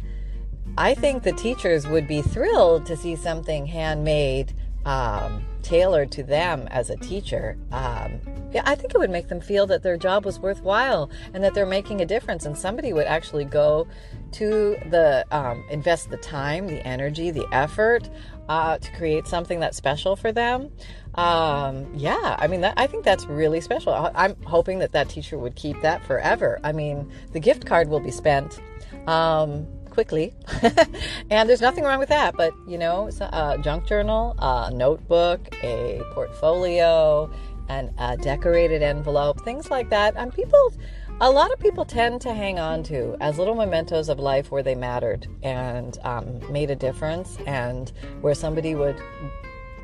I 0.77 0.93
think 0.93 1.23
the 1.23 1.31
teachers 1.31 1.87
would 1.87 2.07
be 2.07 2.21
thrilled 2.21 2.85
to 2.85 2.95
see 2.95 3.15
something 3.15 3.65
handmade, 3.65 4.53
um, 4.85 5.43
tailored 5.61 6.11
to 6.13 6.23
them 6.23 6.67
as 6.71 6.89
a 6.89 6.97
teacher. 6.97 7.57
Um, 7.71 8.19
yeah, 8.51 8.63
I 8.65 8.75
think 8.75 8.93
it 8.93 8.97
would 8.97 9.09
make 9.09 9.29
them 9.29 9.39
feel 9.39 9.65
that 9.67 9.83
their 9.83 9.97
job 9.97 10.25
was 10.25 10.39
worthwhile 10.39 11.09
and 11.33 11.43
that 11.43 11.53
they're 11.53 11.65
making 11.65 12.01
a 12.01 12.05
difference. 12.05 12.45
And 12.45 12.57
somebody 12.57 12.93
would 12.93 13.07
actually 13.07 13.45
go 13.45 13.87
to 14.33 14.77
the 14.89 15.25
um, 15.31 15.63
invest 15.69 16.09
the 16.09 16.17
time, 16.17 16.67
the 16.67 16.85
energy, 16.85 17.31
the 17.31 17.47
effort 17.51 18.09
uh, 18.49 18.77
to 18.77 18.91
create 18.97 19.27
something 19.27 19.59
that's 19.59 19.77
special 19.77 20.15
for 20.15 20.31
them. 20.31 20.69
Um, 21.15 21.93
yeah, 21.93 22.35
I 22.39 22.47
mean, 22.47 22.61
that, 22.61 22.73
I 22.77 22.87
think 22.87 23.03
that's 23.03 23.25
really 23.25 23.61
special. 23.61 23.93
I'm 23.93 24.41
hoping 24.43 24.79
that 24.79 24.91
that 24.93 25.09
teacher 25.09 25.37
would 25.37 25.55
keep 25.55 25.81
that 25.81 26.05
forever. 26.05 26.59
I 26.63 26.71
mean, 26.71 27.11
the 27.31 27.39
gift 27.39 27.65
card 27.65 27.89
will 27.89 27.99
be 27.99 28.11
spent. 28.11 28.61
Um, 29.07 29.67
quickly. 29.91 30.33
and 31.29 31.47
there's 31.47 31.61
nothing 31.61 31.83
wrong 31.83 31.99
with 31.99 32.09
that, 32.09 32.35
but 32.35 32.53
you 32.67 32.77
know, 32.77 33.09
a 33.19 33.59
junk 33.61 33.85
journal, 33.85 34.35
a 34.39 34.71
notebook, 34.71 35.53
a 35.63 36.01
portfolio, 36.13 37.31
and 37.69 37.91
a 37.99 38.17
decorated 38.17 38.81
envelope, 38.81 39.43
things 39.43 39.69
like 39.69 39.89
that. 39.89 40.15
And 40.17 40.33
people, 40.33 40.73
a 41.21 41.29
lot 41.29 41.53
of 41.53 41.59
people 41.59 41.85
tend 41.85 42.21
to 42.21 42.33
hang 42.33 42.59
on 42.59 42.83
to 42.83 43.15
as 43.21 43.37
little 43.37 43.55
mementos 43.55 44.09
of 44.09 44.19
life 44.19 44.51
where 44.51 44.63
they 44.63 44.75
mattered 44.75 45.27
and 45.43 45.97
um, 46.03 46.51
made 46.51 46.71
a 46.71 46.75
difference, 46.75 47.37
and 47.45 47.91
where 48.21 48.33
somebody 48.33 48.75
would 48.75 49.01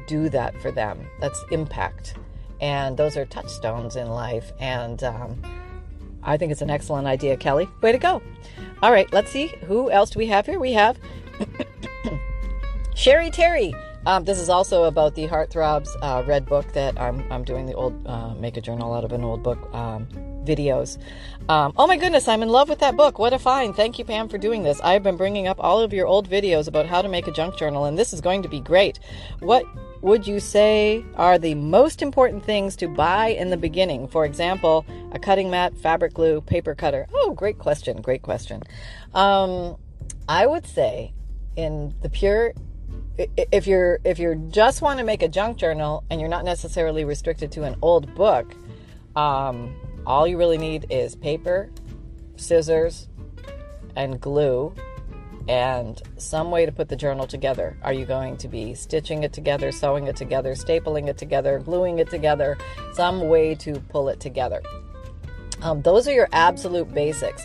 do 0.07 0.29
that 0.29 0.59
for 0.61 0.71
them. 0.71 1.07
That's 1.19 1.43
impact, 1.51 2.15
and 2.59 2.97
those 2.97 3.15
are 3.17 3.25
touchstones 3.25 3.95
in 3.95 4.09
life. 4.09 4.51
And 4.59 5.03
um, 5.03 5.41
I 6.23 6.37
think 6.37 6.51
it's 6.51 6.61
an 6.61 6.69
excellent 6.69 7.07
idea, 7.07 7.37
Kelly. 7.37 7.69
Way 7.81 7.91
to 7.91 7.97
go! 7.97 8.21
All 8.81 8.91
right, 8.91 9.11
let's 9.13 9.31
see 9.31 9.47
who 9.65 9.89
else 9.89 10.09
do 10.09 10.19
we 10.19 10.27
have 10.27 10.45
here. 10.45 10.59
We 10.59 10.73
have 10.73 10.99
Sherry 12.95 13.29
Terry. 13.31 13.73
Um, 14.05 14.23
this 14.23 14.39
is 14.39 14.47
also 14.47 14.85
about 14.85 15.15
the 15.15 15.27
Heartthrobs 15.27 15.89
uh, 16.01 16.23
Red 16.25 16.45
Book 16.45 16.71
that 16.73 16.99
I'm, 16.99 17.29
I'm 17.31 17.43
doing 17.43 17.65
the 17.65 17.73
old 17.73 18.07
uh, 18.07 18.33
make 18.35 18.55
a 18.55 18.61
journal 18.61 18.93
out 18.93 19.03
of 19.03 19.11
an 19.11 19.23
old 19.23 19.43
book 19.43 19.73
um, 19.73 20.07
videos. 20.45 20.97
Um, 21.49 21.73
oh 21.75 21.87
my 21.87 21.97
goodness, 21.97 22.27
I'm 22.27 22.41
in 22.41 22.49
love 22.49 22.69
with 22.69 22.79
that 22.79 22.95
book. 22.95 23.19
What 23.19 23.33
a 23.33 23.39
find. 23.39 23.75
Thank 23.75 23.99
you, 23.99 24.05
Pam, 24.05 24.29
for 24.29 24.37
doing 24.37 24.63
this. 24.63 24.79
I've 24.81 25.03
been 25.03 25.17
bringing 25.17 25.47
up 25.47 25.57
all 25.59 25.81
of 25.81 25.91
your 25.91 26.07
old 26.07 26.29
videos 26.29 26.67
about 26.67 26.85
how 26.85 27.01
to 27.01 27.09
make 27.09 27.27
a 27.27 27.31
junk 27.31 27.57
journal, 27.57 27.83
and 27.85 27.97
this 27.97 28.13
is 28.13 28.21
going 28.21 28.43
to 28.43 28.49
be 28.49 28.61
great. 28.61 28.99
What 29.39 29.65
would 30.07 30.25
you 30.25 30.39
say 30.39 31.03
are 31.15 31.37
the 31.37 31.53
most 31.53 32.01
important 32.01 32.41
things 32.41 32.77
to 32.77 32.87
buy 32.87 33.27
in 33.27 33.49
the 33.49 33.57
beginning? 33.57 34.07
For 34.07 34.23
example, 34.23 34.85
a 35.11 35.19
cutting 35.19 35.49
mat, 35.49 35.75
fabric 35.77 36.13
glue, 36.13 36.39
paper 36.39 36.73
cutter. 36.73 37.07
Oh, 37.13 37.33
great 37.33 37.59
question. 37.59 38.01
Great 38.01 38.21
question. 38.21 38.63
Um, 39.13 39.75
I 40.29 40.45
would 40.45 40.65
say 40.65 41.13
in 41.57 41.93
the 42.01 42.09
pure 42.09 42.53
if 43.17 43.67
you're 43.67 43.99
if 44.05 44.17
you 44.17 44.35
just 44.49 44.81
want 44.81 44.99
to 44.99 45.03
make 45.03 45.23
a 45.23 45.27
junk 45.27 45.57
journal 45.57 46.05
and 46.09 46.21
you're 46.21 46.29
not 46.29 46.45
necessarily 46.45 47.03
restricted 47.03 47.51
to 47.51 47.63
an 47.63 47.75
old 47.81 48.15
book, 48.15 48.55
um, 49.17 49.75
all 50.05 50.25
you 50.25 50.37
really 50.37 50.57
need 50.57 50.85
is 50.89 51.15
paper, 51.17 51.69
scissors, 52.37 53.09
and 53.97 54.21
glue, 54.21 54.73
and 55.47 56.01
some 56.17 56.51
way 56.51 56.65
to 56.65 56.71
put 56.71 56.89
the 56.89 56.95
journal 56.95 57.25
together. 57.25 57.77
Are 57.83 57.93
you 57.93 58.05
going 58.05 58.37
to 58.37 58.47
be 58.47 58.73
stitching 58.75 59.23
it 59.23 59.33
together, 59.33 59.71
sewing 59.71 60.07
it 60.07 60.15
together, 60.15 60.53
stapling 60.53 61.07
it 61.07 61.17
together, 61.17 61.59
gluing 61.59 61.99
it 61.99 62.09
together? 62.09 62.57
Some 62.93 63.29
way 63.29 63.55
to 63.55 63.79
pull 63.89 64.09
it 64.09 64.19
together. 64.19 64.61
Um, 65.61 65.81
those 65.81 66.07
are 66.07 66.13
your 66.13 66.29
absolute 66.33 66.93
basics. 66.93 67.43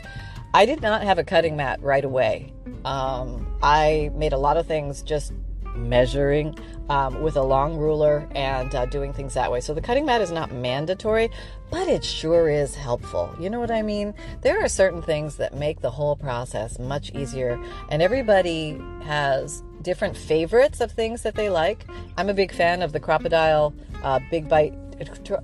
I 0.55 0.67
did 0.67 0.83
not 0.83 1.03
have 1.03 1.19
a 1.19 1.25
cutting 1.25 1.57
mat 1.57 1.81
right 1.83 2.05
away. 2.05 2.53
Um, 2.85 3.47
I 3.63 4.11
made 4.15 4.33
a 4.33 4.39
lot 4.39 4.57
of 4.57 4.67
things 4.67 5.03
just 5.03 5.33
measuring 5.75 6.59
um, 6.89 7.23
with 7.23 7.37
a 7.37 7.43
long 7.43 7.77
ruler 7.77 8.29
and 8.35 8.75
uh, 8.75 8.87
doing 8.87 9.13
things 9.13 9.35
that 9.35 9.51
way. 9.51 9.61
So 9.61 9.75
the 9.75 9.81
cutting 9.81 10.07
mat 10.07 10.21
is 10.21 10.31
not 10.31 10.53
mandatory, 10.53 11.31
but 11.71 11.89
it 11.89 12.05
sure 12.05 12.49
is 12.49 12.75
helpful. 12.75 13.35
You 13.39 13.51
know 13.51 13.61
what 13.61 13.71
I 13.71 13.83
mean? 13.83 14.15
There 14.43 14.63
are 14.63 14.69
certain 14.69 15.03
things 15.03 15.37
that 15.37 15.55
make 15.55 15.81
the 15.81 15.91
whole 15.91 16.17
process 16.17 16.79
much 16.79 17.13
easier, 17.13 17.63
and 17.89 18.03
everybody 18.03 18.81
has 19.05 19.63
different 19.83 20.17
favorites 20.17 20.81
of 20.81 20.93
things 20.93 21.23
that 21.23 21.35
they 21.35 21.51
like. 21.51 21.87
I'm 22.17 22.29
a 22.29 22.35
big 22.35 22.53
fan 22.53 22.83
of 22.83 22.93
the 22.93 23.01
Crop-A-Dile 23.01 23.75
uh, 24.03 24.21
Big 24.31 24.49
Bite 24.49 24.75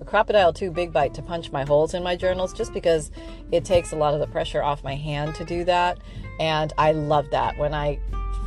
Crop-A-Dile 0.06 0.52
2 0.52 0.70
Big 0.70 0.92
Bite 0.92 1.14
to 1.14 1.22
punch 1.22 1.50
my 1.50 1.64
holes 1.64 1.94
in 1.94 2.02
my 2.02 2.14
journals 2.14 2.52
just 2.52 2.72
because 2.72 3.10
it 3.50 3.64
takes 3.64 3.92
a 3.92 3.96
lot 3.96 4.14
of 4.14 4.20
the 4.20 4.26
pressure 4.26 4.62
off 4.62 4.84
my 4.84 4.94
hand 4.94 5.34
to 5.36 5.44
do 5.44 5.64
that. 5.64 5.98
And 6.38 6.72
I 6.78 6.92
love 6.92 7.30
that. 7.30 7.58
When 7.58 7.74
I 7.74 7.98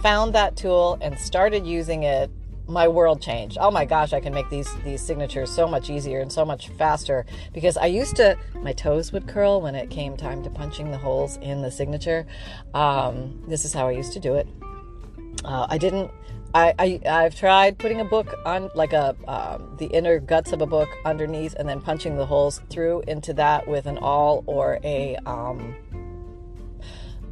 found 0.02 0.34
that 0.34 0.56
tool 0.56 0.98
and 1.02 1.18
started 1.20 1.66
using 1.66 2.04
it, 2.04 2.32
my 2.72 2.88
world 2.88 3.22
changed. 3.22 3.58
Oh 3.60 3.70
my 3.70 3.86
gosh, 3.86 4.14
I 4.14 4.20
can 4.20 4.34
make 4.34 4.50
these 4.50 4.74
these 4.84 5.02
signatures 5.02 5.52
so 5.52 5.68
much 5.68 5.90
easier 5.90 6.22
and 6.22 6.32
so 6.32 6.46
much 6.46 6.70
faster 6.70 7.26
because 7.54 7.78
I 7.78 7.88
used 7.88 8.16
to 8.16 8.38
my 8.56 8.74
toes 8.74 9.12
would 9.12 9.28
curl 9.28 9.62
when 9.62 9.76
it 9.76 9.90
came 9.90 10.18
time 10.18 10.44
to 10.44 10.50
punching 10.50 10.92
the 10.92 10.98
holes 10.98 11.38
in 11.38 11.62
the 11.62 11.72
signature. 11.72 12.26
Um, 12.74 13.44
this 13.48 13.66
is 13.66 13.74
how 13.74 13.88
I 13.88 13.92
used 13.92 14.14
to 14.14 14.20
do 14.20 14.36
it. 14.36 14.48
Uh, 15.44 15.68
I 15.70 15.78
didn't. 15.78 16.12
I, 16.54 16.74
I 16.78 17.02
I've 17.06 17.36
tried 17.36 17.78
putting 17.78 18.02
a 18.02 18.06
book 18.06 18.36
on 18.46 18.70
like 18.76 18.94
a 18.94 19.16
um, 19.28 19.76
the 19.78 19.86
inner 19.88 20.20
guts 20.20 20.52
of 20.52 20.62
a 20.62 20.66
book 20.66 20.90
underneath 21.06 21.56
and 21.58 21.68
then 21.68 21.80
punching 21.80 22.18
the 22.18 22.26
holes 22.26 22.62
through 22.70 23.04
into 23.08 23.34
that 23.34 23.68
with 23.68 23.86
an 23.86 23.98
awl 24.00 24.44
or 24.48 24.80
a 24.84 25.16
um, 25.26 25.76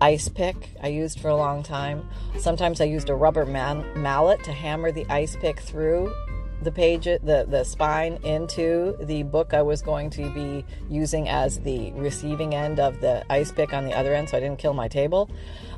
ice 0.02 0.30
pick 0.30 0.56
I 0.82 0.88
used 0.88 1.20
for 1.20 1.28
a 1.28 1.36
long 1.36 1.64
time. 1.64 2.10
Sometimes 2.38 2.80
I 2.82 2.86
used 2.86 3.10
a 3.10 3.16
rubber 3.16 3.46
man- 3.46 3.86
mallet 3.96 4.44
to 4.46 4.52
hammer 4.54 4.92
the 4.92 5.06
ice 5.10 5.36
pick 5.36 5.60
through 5.60 6.14
the 6.62 6.72
page, 6.72 7.06
the, 7.06 7.46
the 7.48 7.64
spine 7.64 8.20
into 8.24 8.98
the 9.02 9.24
book 9.24 9.54
I 9.54 9.62
was 9.62 9.82
going 9.82 10.10
to 10.12 10.30
be 10.32 10.66
using 10.90 11.30
as 11.30 11.60
the 11.60 11.92
receiving 11.94 12.54
end 12.54 12.80
of 12.80 13.00
the 13.02 13.24
ice 13.32 13.52
pick 13.52 13.74
on 13.74 13.86
the 13.86 13.94
other 13.94 14.14
end 14.14 14.30
so 14.30 14.38
I 14.38 14.40
didn't 14.40 14.60
kill 14.60 14.74
my 14.74 14.88
table. 14.88 15.30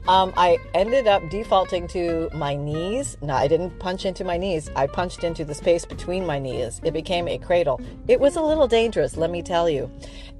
Um, 0.07 0.33
I 0.35 0.57
ended 0.73 1.05
up 1.05 1.29
defaulting 1.29 1.87
to 1.89 2.29
my 2.33 2.55
knees. 2.55 3.17
No, 3.21 3.35
I 3.35 3.47
didn't 3.47 3.77
punch 3.79 4.05
into 4.05 4.23
my 4.23 4.37
knees. 4.37 4.69
I 4.75 4.87
punched 4.87 5.23
into 5.23 5.45
the 5.45 5.53
space 5.53 5.85
between 5.85 6.25
my 6.25 6.39
knees. 6.39 6.81
It 6.83 6.91
became 6.91 7.27
a 7.27 7.37
cradle. 7.37 7.79
It 8.07 8.19
was 8.19 8.35
a 8.35 8.41
little 8.41 8.67
dangerous, 8.67 9.15
let 9.15 9.29
me 9.29 9.43
tell 9.43 9.69
you. 9.69 9.91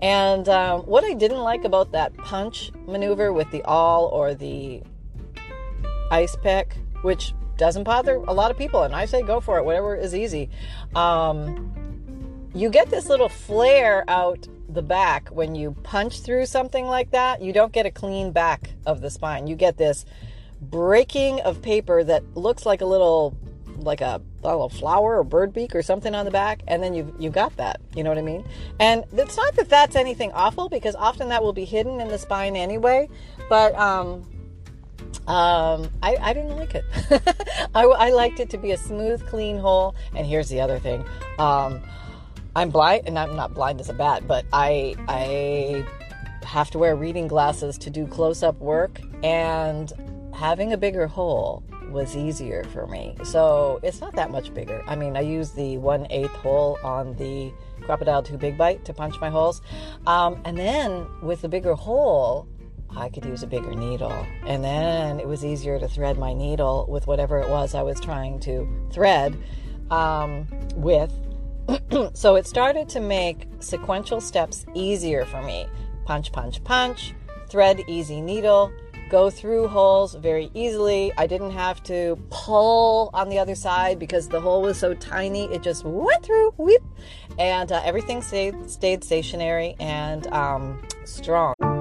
And 0.02 0.50
um, 0.50 0.82
what 0.82 1.04
I 1.04 1.14
didn't 1.14 1.42
like 1.42 1.64
about 1.64 1.92
that 1.92 2.16
punch 2.18 2.72
maneuver 2.88 3.32
with 3.32 3.52
the 3.52 3.64
awl 3.64 4.06
or 4.06 4.34
the 4.34 4.82
ice 6.10 6.36
pick, 6.36 6.76
which 7.04 7.34
doesn't 7.62 7.84
bother 7.84 8.16
a 8.16 8.34
lot 8.34 8.50
of 8.50 8.58
people, 8.58 8.82
and 8.82 8.96
I 8.96 9.06
say 9.06 9.22
go 9.22 9.40
for 9.40 9.60
it, 9.60 9.64
whatever 9.64 9.96
is 9.96 10.16
easy. 10.16 10.50
Um, 10.96 11.72
you 12.56 12.72
get 12.72 12.90
this 12.90 13.08
little 13.08 13.30
flare 13.30 14.04
out 14.08 14.48
the 14.68 14.82
back 14.82 15.30
when 15.30 15.54
you 15.54 15.76
punch 15.84 16.22
through 16.22 16.48
something 16.48 16.88
like 16.88 17.12
that. 17.12 17.40
You 17.40 17.54
don't 17.54 17.72
get 17.72 17.86
a 17.86 17.92
clean 17.92 18.32
back 18.32 18.72
of 18.88 19.02
the 19.02 19.12
spine. 19.12 19.46
You 19.46 19.56
get 19.56 19.78
this 19.78 20.06
breaking 20.60 21.40
of 21.42 21.62
paper 21.62 22.04
that 22.04 22.36
looks 22.36 22.66
like 22.66 22.82
a 22.82 22.86
little 22.88 23.38
like 23.78 24.02
a, 24.02 24.20
a 24.44 24.48
little 24.48 24.70
flower 24.70 25.20
or 25.20 25.24
bird 25.24 25.54
beak 25.54 25.76
or 25.76 25.84
something 25.84 26.16
on 26.16 26.26
the 26.26 26.32
back, 26.32 26.64
and 26.68 26.82
then 26.82 26.96
you've, 26.96 27.14
you've 27.20 27.34
got 27.34 27.56
that. 27.58 27.80
You 27.96 28.04
know 28.04 28.10
what 28.10 28.18
I 28.18 28.24
mean? 28.24 28.44
And 28.80 29.06
it's 29.14 29.38
not 29.38 29.56
that 29.56 29.70
that's 29.70 29.96
anything 29.96 30.32
awful 30.32 30.68
because 30.68 30.96
often 30.96 31.30
that 31.30 31.44
will 31.44 31.54
be 31.54 31.66
hidden 31.66 32.02
in 32.02 32.08
the 32.08 32.18
spine 32.18 32.56
anyway, 32.56 33.08
but 33.50 33.76
um, 33.76 34.26
um, 35.28 35.90
I, 36.02 36.18
I 36.20 36.34
didn't 36.34 36.58
like 36.58 36.76
it. 36.76 36.86
I, 37.76 37.84
I, 37.84 38.10
liked 38.12 38.40
it 38.40 38.50
to 38.52 38.58
be 38.58 38.72
a 38.72 38.78
smooth, 38.78 39.26
clean 39.28 39.58
hole. 39.58 39.96
And 40.16 40.26
here's 40.26 40.50
the 40.50 40.60
other 40.62 40.80
thing. 40.80 41.06
Um, 41.38 41.82
I'm 42.56 42.70
blind, 42.70 43.08
and 43.08 43.18
I'm 43.18 43.36
not 43.36 43.54
blind 43.54 43.80
as 43.80 43.90
a 43.90 43.94
bat, 43.94 44.28
but 44.28 44.46
I 44.52 44.96
I 45.08 45.86
have 46.46 46.70
to 46.72 46.80
wear 46.80 46.96
reading 46.96 47.28
glasses 47.28 47.78
to 47.78 47.90
do 47.90 48.08
close-up 48.08 48.60
work, 48.60 49.00
and 49.24 49.94
having 50.34 50.74
a 50.74 50.78
bigger 50.78 51.08
hole 51.08 51.64
was 51.92 52.16
easier 52.16 52.64
for 52.66 52.88
me. 52.88 53.16
So 53.24 53.80
it's 53.84 54.02
not 54.02 54.16
that 54.16 54.32
much 54.32 54.54
bigger. 54.54 54.84
I 54.88 54.96
mean, 54.96 55.16
I 55.16 55.22
use 55.22 55.52
the 55.52 55.78
one 55.78 56.08
eighth 56.10 56.34
hole 56.36 56.78
on 56.84 57.16
the 57.16 57.54
Crop-A-Dile 57.82 58.24
2 58.24 58.38
Big 58.38 58.58
Bite 58.58 58.86
to 58.86 58.94
punch 58.94 59.20
my 59.22 59.30
holes, 59.30 59.62
um, 60.06 60.42
and 60.46 60.58
then 60.58 61.08
with 61.22 61.42
the 61.42 61.50
bigger 61.50 61.74
hole, 61.74 62.48
I 62.96 63.10
could 63.10 63.26
use 63.26 63.44
a 63.44 63.48
bigger 63.48 63.74
needle. 63.74 64.26
And 64.46 64.64
then 64.64 65.20
it 65.20 65.28
was 65.28 65.46
easier 65.46 65.80
to 65.80 65.88
thread 65.88 66.18
my 66.18 66.34
needle 66.34 66.86
with 66.90 67.08
whatever 67.08 67.40
it 67.40 67.50
was 67.50 67.74
I 67.76 67.82
was 67.82 68.00
trying 68.00 68.40
to 68.42 68.68
thread 68.92 69.38
um, 69.90 70.48
with. 70.76 71.12
so 72.14 72.36
it 72.36 72.48
started 72.48 72.90
to 72.90 73.00
make 73.00 73.48
sequential 73.60 74.22
steps 74.22 74.66
easier 74.74 75.26
for 75.26 75.42
me. 75.42 75.68
Punch, 76.06 76.32
punch, 76.32 76.64
punch, 76.64 77.14
thread, 77.48 77.82
easy 77.88 78.22
needle, 78.22 78.72
go 79.12 79.30
through 79.30 79.68
holes 79.68 80.16
very 80.16 80.50
easily. 80.54 81.12
I 81.18 81.28
didn't 81.28 81.52
have 81.52 81.84
to 81.84 82.18
pull 82.30 83.10
on 83.14 83.28
the 83.28 83.38
other 83.38 83.56
side 83.56 84.00
because 84.00 84.30
the 84.30 84.40
hole 84.40 84.62
was 84.62 84.80
so 84.80 84.94
tiny. 84.94 85.54
It 85.54 85.62
just 85.62 85.84
went 85.84 86.24
through, 86.24 86.52
whip, 86.58 86.82
and 87.38 87.72
uh, 87.72 87.82
everything 87.84 88.22
stayed, 88.22 88.70
stayed 88.70 89.04
stationary 89.04 89.76
and 89.80 90.28
um, 90.28 90.82
strong. 91.04 91.54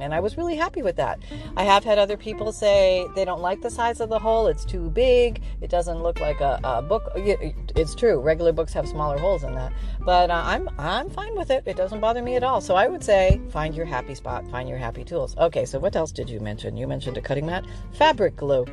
And 0.00 0.14
I 0.14 0.20
was 0.20 0.36
really 0.38 0.56
happy 0.56 0.82
with 0.82 0.96
that. 0.96 1.20
I 1.56 1.64
have 1.64 1.84
had 1.84 1.98
other 1.98 2.16
people 2.16 2.50
say 2.50 3.06
they 3.14 3.24
don't 3.24 3.42
like 3.42 3.60
the 3.60 3.70
size 3.70 4.00
of 4.00 4.08
the 4.08 4.18
hole. 4.18 4.46
It's 4.46 4.64
too 4.64 4.88
big. 4.90 5.42
It 5.60 5.68
doesn't 5.68 6.02
look 6.02 6.18
like 6.20 6.40
a, 6.40 6.58
a 6.64 6.80
book. 6.80 7.12
It's 7.14 7.94
true. 7.94 8.18
Regular 8.20 8.52
books 8.52 8.72
have 8.72 8.88
smaller 8.88 9.18
holes 9.18 9.44
in 9.44 9.54
that. 9.54 9.72
But 10.00 10.30
uh, 10.30 10.42
I'm 10.44 10.68
I'm 10.78 11.10
fine 11.10 11.36
with 11.36 11.50
it. 11.50 11.64
It 11.66 11.76
doesn't 11.76 12.00
bother 12.00 12.22
me 12.22 12.36
at 12.36 12.42
all. 12.42 12.60
So 12.60 12.74
I 12.74 12.88
would 12.88 13.04
say 13.04 13.40
find 13.50 13.74
your 13.74 13.86
happy 13.86 14.14
spot. 14.14 14.48
Find 14.50 14.68
your 14.68 14.78
happy 14.78 15.04
tools. 15.04 15.36
Okay. 15.36 15.66
So 15.66 15.78
what 15.78 15.94
else 15.94 16.10
did 16.10 16.30
you 16.30 16.40
mention? 16.40 16.76
You 16.76 16.86
mentioned 16.86 17.18
a 17.18 17.20
cutting 17.20 17.46
mat, 17.46 17.64
fabric 17.92 18.36
glue. 18.36 18.66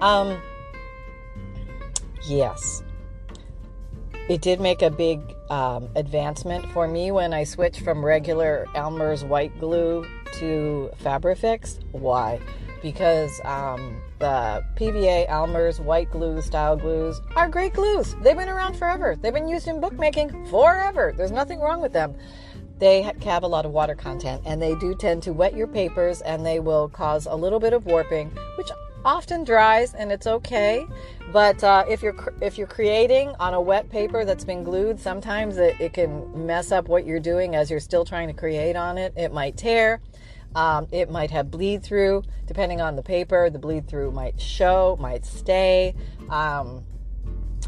Um, 0.00 0.40
yes. 2.26 2.82
It 4.28 4.42
did 4.42 4.60
make 4.60 4.82
a 4.82 4.90
big 4.90 5.20
um, 5.50 5.88
advancement 5.96 6.66
for 6.72 6.86
me 6.86 7.10
when 7.10 7.32
I 7.32 7.44
switched 7.44 7.82
from 7.82 8.04
regular 8.04 8.66
Elmer's 8.74 9.24
white 9.24 9.58
glue 9.58 10.06
to 10.34 10.90
Fabrifix. 11.02 11.78
Why? 11.92 12.40
Because 12.82 13.40
um, 13.44 14.00
the 14.18 14.64
PVA 14.76 15.26
Elmer's 15.28 15.80
white 15.80 16.10
glue 16.10 16.40
style 16.42 16.76
glues 16.76 17.20
are 17.36 17.48
great 17.48 17.72
glues. 17.72 18.14
They've 18.22 18.36
been 18.36 18.48
around 18.48 18.76
forever. 18.76 19.16
They've 19.16 19.34
been 19.34 19.48
used 19.48 19.68
in 19.68 19.80
bookmaking 19.80 20.46
forever. 20.46 21.12
There's 21.16 21.32
nothing 21.32 21.60
wrong 21.60 21.80
with 21.80 21.92
them. 21.92 22.16
They 22.78 23.02
have 23.02 23.42
a 23.42 23.48
lot 23.48 23.66
of 23.66 23.72
water 23.72 23.96
content 23.96 24.42
and 24.44 24.62
they 24.62 24.76
do 24.76 24.94
tend 24.94 25.24
to 25.24 25.32
wet 25.32 25.56
your 25.56 25.66
papers 25.66 26.20
and 26.20 26.46
they 26.46 26.60
will 26.60 26.88
cause 26.88 27.26
a 27.26 27.34
little 27.34 27.58
bit 27.58 27.72
of 27.72 27.86
warping, 27.86 28.30
which 28.56 28.68
often 29.08 29.42
dries 29.42 29.94
and 29.94 30.12
it's 30.12 30.26
okay. 30.26 30.86
But 31.32 31.64
uh, 31.64 31.86
if 31.88 32.02
you're 32.02 32.34
if 32.42 32.58
you're 32.58 32.66
creating 32.66 33.30
on 33.40 33.54
a 33.54 33.60
wet 33.60 33.88
paper 33.88 34.26
that's 34.26 34.44
been 34.44 34.62
glued, 34.62 35.00
sometimes 35.00 35.56
it, 35.56 35.80
it 35.80 35.94
can 35.94 36.46
mess 36.46 36.72
up 36.72 36.88
what 36.88 37.06
you're 37.06 37.18
doing 37.20 37.54
as 37.54 37.70
you're 37.70 37.80
still 37.80 38.04
trying 38.04 38.28
to 38.28 38.34
create 38.34 38.76
on 38.76 38.98
it. 38.98 39.14
It 39.16 39.32
might 39.32 39.56
tear. 39.56 40.00
Um, 40.54 40.88
it 40.92 41.10
might 41.10 41.30
have 41.30 41.50
bleed 41.50 41.82
through, 41.82 42.22
depending 42.46 42.80
on 42.80 42.96
the 42.96 43.02
paper. 43.02 43.48
The 43.48 43.58
bleed 43.58 43.88
through 43.88 44.12
might 44.12 44.40
show, 44.40 44.96
might 45.00 45.24
stay. 45.24 45.94
Um, 46.28 46.84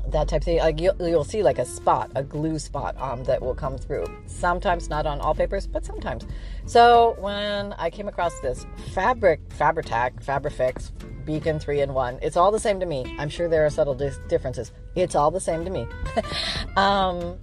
that 0.09 0.29
type 0.29 0.43
of 0.43 0.45
thing. 0.45 0.59
Like 0.59 0.81
you'll, 0.81 0.97
you'll 1.01 1.25
see 1.25 1.43
like 1.43 1.59
a 1.59 1.65
spot, 1.65 2.11
a 2.15 2.23
glue 2.23 2.59
spot 2.59 3.01
um, 3.01 3.25
that 3.25 3.41
will 3.41 3.55
come 3.55 3.79
through. 3.79 4.07
Sometimes 4.27 4.89
not 4.89 5.07
on 5.07 5.21
all 5.21 5.35
papers, 5.35 5.67
but 5.67 5.85
sometimes. 5.85 6.27
So 6.67 7.17
when 7.19 7.73
I 7.75 7.91
came 7.91 8.09
across 8.09 8.39
this 8.41 8.67
fabric, 8.93 9.49
Fabri-Tac, 9.51 10.23
Fabrifix, 10.23 10.91
Beacon 11.25 11.59
3 11.59 11.83
in 11.83 11.95
1, 11.95 12.19
it's 12.23 12.37
all 12.37 12.51
the 12.51 12.61
same 12.61 12.81
to 12.81 12.87
me. 12.87 13.15
I'm 13.19 13.29
sure 13.29 13.49
there 13.49 13.65
are 13.65 13.71
subtle 13.71 13.95
dis- 13.95 14.19
differences. 14.29 14.73
It's 14.95 15.15
all 15.15 15.31
the 15.31 15.41
same 15.41 15.65
to 15.65 15.71
me. 15.71 15.87
um, 16.77 17.39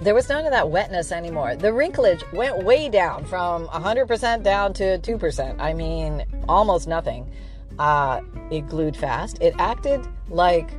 there 0.00 0.14
was 0.14 0.28
none 0.30 0.46
of 0.46 0.52
that 0.52 0.70
wetness 0.70 1.12
anymore. 1.12 1.56
The 1.56 1.68
wrinklage 1.68 2.30
went 2.32 2.64
way 2.64 2.88
down 2.88 3.26
from 3.26 3.66
100% 3.68 4.42
down 4.42 4.72
to 4.74 4.98
2%. 4.98 5.60
I 5.60 5.74
mean, 5.74 6.24
almost 6.48 6.88
nothing. 6.88 7.30
Uh, 7.78 8.22
it 8.50 8.66
glued 8.68 8.96
fast. 8.96 9.38
It 9.40 9.54
acted 9.58 10.06
like 10.28 10.70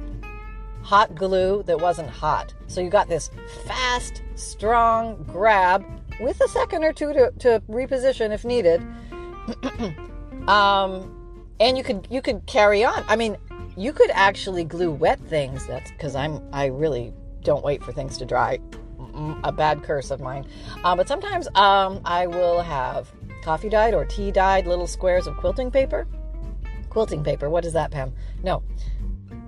hot 0.91 1.15
glue 1.15 1.63
that 1.63 1.79
wasn't 1.79 2.09
hot. 2.09 2.53
So 2.67 2.81
you 2.81 2.89
got 2.89 3.07
this 3.07 3.31
fast, 3.65 4.23
strong 4.35 5.23
grab 5.23 5.85
with 6.19 6.41
a 6.41 6.49
second 6.49 6.83
or 6.83 6.91
two 6.91 7.13
to, 7.13 7.31
to 7.39 7.63
reposition 7.69 8.31
if 8.31 8.43
needed. 8.43 8.81
um, 10.49 11.47
and 11.61 11.77
you 11.77 11.83
could 11.85 12.09
you 12.11 12.21
could 12.21 12.45
carry 12.45 12.83
on. 12.83 13.05
I 13.07 13.15
mean, 13.15 13.37
you 13.77 13.93
could 13.93 14.09
actually 14.11 14.65
glue 14.65 14.91
wet 14.91 15.17
things. 15.29 15.65
That's 15.65 15.89
because 15.91 16.13
I'm 16.13 16.43
I 16.51 16.65
really 16.65 17.13
don't 17.41 17.63
wait 17.63 17.81
for 17.81 17.93
things 17.93 18.17
to 18.17 18.25
dry. 18.25 18.59
A 19.45 19.51
bad 19.53 19.83
curse 19.83 20.11
of 20.11 20.19
mine. 20.19 20.45
Uh, 20.83 20.97
but 20.97 21.07
sometimes 21.07 21.47
um, 21.55 22.01
I 22.03 22.27
will 22.27 22.61
have 22.61 23.09
coffee 23.43 23.69
dyed 23.69 23.93
or 23.93 24.03
tea 24.03 24.31
dyed 24.31 24.67
little 24.67 24.87
squares 24.87 25.25
of 25.25 25.37
quilting 25.37 25.71
paper. 25.71 26.05
Quilting 26.89 27.23
paper. 27.23 27.49
What 27.49 27.63
is 27.63 27.71
that, 27.71 27.91
Pam? 27.91 28.13
No, 28.43 28.61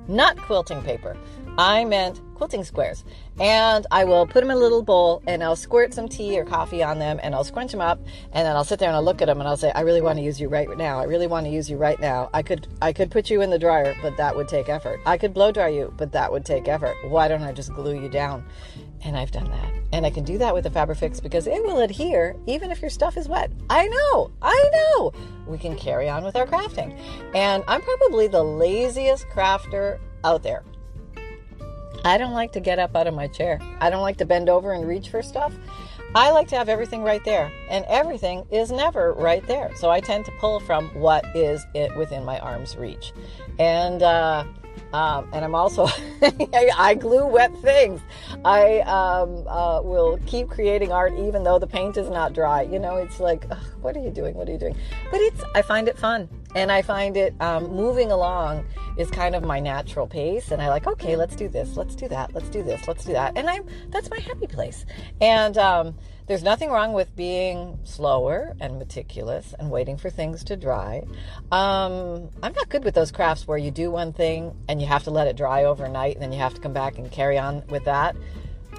not 0.07 0.37
quilting 0.37 0.81
paper. 0.81 1.17
I 1.57 1.85
meant 1.85 2.19
quilting 2.33 2.63
squares. 2.63 3.03
And 3.39 3.85
I 3.91 4.03
will 4.03 4.25
put 4.25 4.41
them 4.41 4.49
in 4.49 4.57
a 4.57 4.59
little 4.59 4.81
bowl 4.81 5.21
and 5.27 5.43
I'll 5.43 5.55
squirt 5.55 5.93
some 5.93 6.09
tea 6.09 6.37
or 6.37 6.45
coffee 6.45 6.83
on 6.83 6.99
them 6.99 7.19
and 7.21 7.33
I'll 7.33 7.43
scrunch 7.43 7.71
them 7.71 7.81
up 7.81 7.99
and 8.31 8.45
then 8.45 8.55
I'll 8.55 8.63
sit 8.63 8.79
there 8.79 8.89
and 8.89 8.95
I'll 8.95 9.03
look 9.03 9.21
at 9.21 9.25
them 9.25 9.39
and 9.39 9.47
I'll 9.47 9.57
say, 9.57 9.71
I 9.71 9.81
really 9.81 10.01
want 10.01 10.17
to 10.17 10.23
use 10.23 10.41
you 10.41 10.49
right 10.49 10.67
now. 10.77 10.99
I 10.99 11.03
really 11.03 11.27
want 11.27 11.45
to 11.45 11.51
use 11.51 11.69
you 11.69 11.77
right 11.77 11.99
now. 11.99 12.29
I 12.33 12.41
could 12.41 12.67
I 12.81 12.91
could 12.91 13.11
put 13.11 13.29
you 13.29 13.41
in 13.41 13.49
the 13.49 13.59
dryer, 13.59 13.95
but 14.01 14.17
that 14.17 14.35
would 14.35 14.47
take 14.47 14.67
effort. 14.67 14.99
I 15.05 15.17
could 15.17 15.33
blow 15.33 15.51
dry 15.51 15.69
you, 15.69 15.93
but 15.97 16.11
that 16.11 16.31
would 16.31 16.45
take 16.45 16.67
effort. 16.67 16.95
Why 17.05 17.27
don't 17.27 17.43
I 17.43 17.51
just 17.51 17.73
glue 17.73 17.99
you 18.01 18.09
down? 18.09 18.45
And 19.05 19.17
I've 19.17 19.31
done 19.31 19.49
that. 19.49 19.73
And 19.91 20.05
I 20.05 20.09
can 20.09 20.23
do 20.23 20.37
that 20.37 20.53
with 20.53 20.63
the 20.63 20.69
Fabrifix 20.69 21.21
because 21.21 21.45
it 21.45 21.61
will 21.63 21.79
adhere 21.79 22.35
even 22.47 22.71
if 22.71 22.81
your 22.81 22.89
stuff 22.89 23.17
is 23.17 23.27
wet. 23.27 23.51
I 23.69 23.87
know, 23.87 24.31
I 24.41 24.69
know. 24.73 25.11
We 25.45 25.57
can 25.57 25.75
carry 25.75 26.09
on 26.09 26.23
with 26.23 26.35
our 26.35 26.47
crafting. 26.47 26.97
And 27.35 27.63
I'm 27.67 27.81
probably 27.81 28.27
the 28.27 28.43
laziest 28.43 29.27
crafter 29.27 29.99
out 30.23 30.43
there. 30.43 30.63
I 32.05 32.17
don't 32.17 32.33
like 32.33 32.51
to 32.53 32.59
get 32.59 32.79
up 32.79 32.95
out 32.95 33.07
of 33.07 33.13
my 33.13 33.27
chair. 33.27 33.59
I 33.79 33.89
don't 33.89 34.01
like 34.01 34.17
to 34.17 34.25
bend 34.25 34.49
over 34.49 34.73
and 34.73 34.87
reach 34.87 35.09
for 35.09 35.21
stuff. 35.21 35.53
I 36.15 36.31
like 36.31 36.47
to 36.49 36.55
have 36.57 36.69
everything 36.69 37.01
right 37.01 37.23
there, 37.25 37.51
and 37.69 37.85
everything 37.87 38.45
is 38.51 38.71
never 38.71 39.13
right 39.13 39.45
there. 39.47 39.71
So 39.75 39.89
I 39.89 39.99
tend 39.99 40.25
to 40.25 40.31
pull 40.39 40.59
from 40.59 40.89
what 40.89 41.25
is 41.35 41.65
it 41.73 41.95
within 41.95 42.23
my 42.23 42.37
arm's 42.39 42.75
reach. 42.75 43.13
And 43.57 44.03
uh, 44.03 44.43
um, 44.93 45.27
and 45.33 45.43
I'm 45.43 45.55
also, 45.55 45.87
I 46.53 46.95
glue 46.99 47.25
wet 47.25 47.51
things. 47.61 47.99
I 48.45 48.81
um, 48.81 49.43
uh, 49.47 49.81
will 49.83 50.19
keep 50.27 50.49
creating 50.49 50.91
art 50.91 51.13
even 51.17 51.43
though 51.43 51.57
the 51.57 51.67
paint 51.67 51.97
is 51.97 52.09
not 52.09 52.33
dry. 52.33 52.61
You 52.61 52.77
know, 52.77 52.97
it's 52.97 53.19
like, 53.19 53.45
ugh, 53.49 53.57
what 53.81 53.97
are 53.97 54.01
you 54.01 54.11
doing? 54.11 54.35
What 54.35 54.47
are 54.47 54.51
you 54.51 54.59
doing? 54.59 54.77
But 55.09 55.19
it's, 55.21 55.43
I 55.55 55.63
find 55.63 55.87
it 55.87 55.97
fun. 55.97 56.29
And 56.55 56.71
I 56.71 56.83
find 56.83 57.17
it 57.17 57.33
um, 57.41 57.67
moving 57.75 58.11
along 58.11 58.65
is 58.95 59.09
kind 59.09 59.33
of 59.33 59.43
my 59.43 59.59
natural 59.59 60.05
pace. 60.05 60.51
And 60.51 60.61
I 60.61 60.69
like, 60.69 60.85
okay, 60.85 61.15
let's 61.15 61.35
do 61.35 61.49
this, 61.49 61.75
let's 61.75 61.95
do 61.95 62.07
that, 62.09 62.35
let's 62.35 62.49
do 62.49 62.61
this, 62.61 62.87
let's 62.87 63.03
do 63.03 63.13
that. 63.13 63.35
And 63.35 63.49
I'm, 63.49 63.65
that's 63.89 64.11
my 64.11 64.19
happy 64.19 64.45
place. 64.45 64.85
And, 65.19 65.57
um, 65.57 65.95
there's 66.27 66.43
nothing 66.43 66.69
wrong 66.69 66.93
with 66.93 67.15
being 67.15 67.77
slower 67.83 68.55
and 68.61 68.79
meticulous 68.79 69.53
and 69.59 69.69
waiting 69.69 69.97
for 69.97 70.09
things 70.09 70.43
to 70.45 70.55
dry. 70.55 71.03
Um, 71.51 72.29
I'm 72.41 72.53
not 72.53 72.69
good 72.69 72.83
with 72.83 72.95
those 72.95 73.11
crafts 73.11 73.47
where 73.47 73.57
you 73.57 73.71
do 73.71 73.91
one 73.91 74.13
thing 74.13 74.55
and 74.69 74.81
you 74.81 74.87
have 74.87 75.03
to 75.03 75.11
let 75.11 75.27
it 75.27 75.35
dry 75.35 75.65
overnight 75.65 76.13
and 76.15 76.23
then 76.23 76.31
you 76.31 76.39
have 76.39 76.53
to 76.53 76.61
come 76.61 76.73
back 76.73 76.97
and 76.97 77.11
carry 77.11 77.37
on 77.37 77.63
with 77.67 77.85
that. 77.85 78.15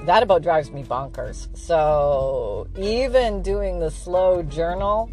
That 0.02 0.22
about 0.22 0.42
drives 0.42 0.70
me 0.70 0.82
bonkers. 0.82 1.54
So 1.56 2.66
even 2.76 3.42
doing 3.42 3.78
the 3.78 3.90
slow 3.90 4.42
journal, 4.42 5.10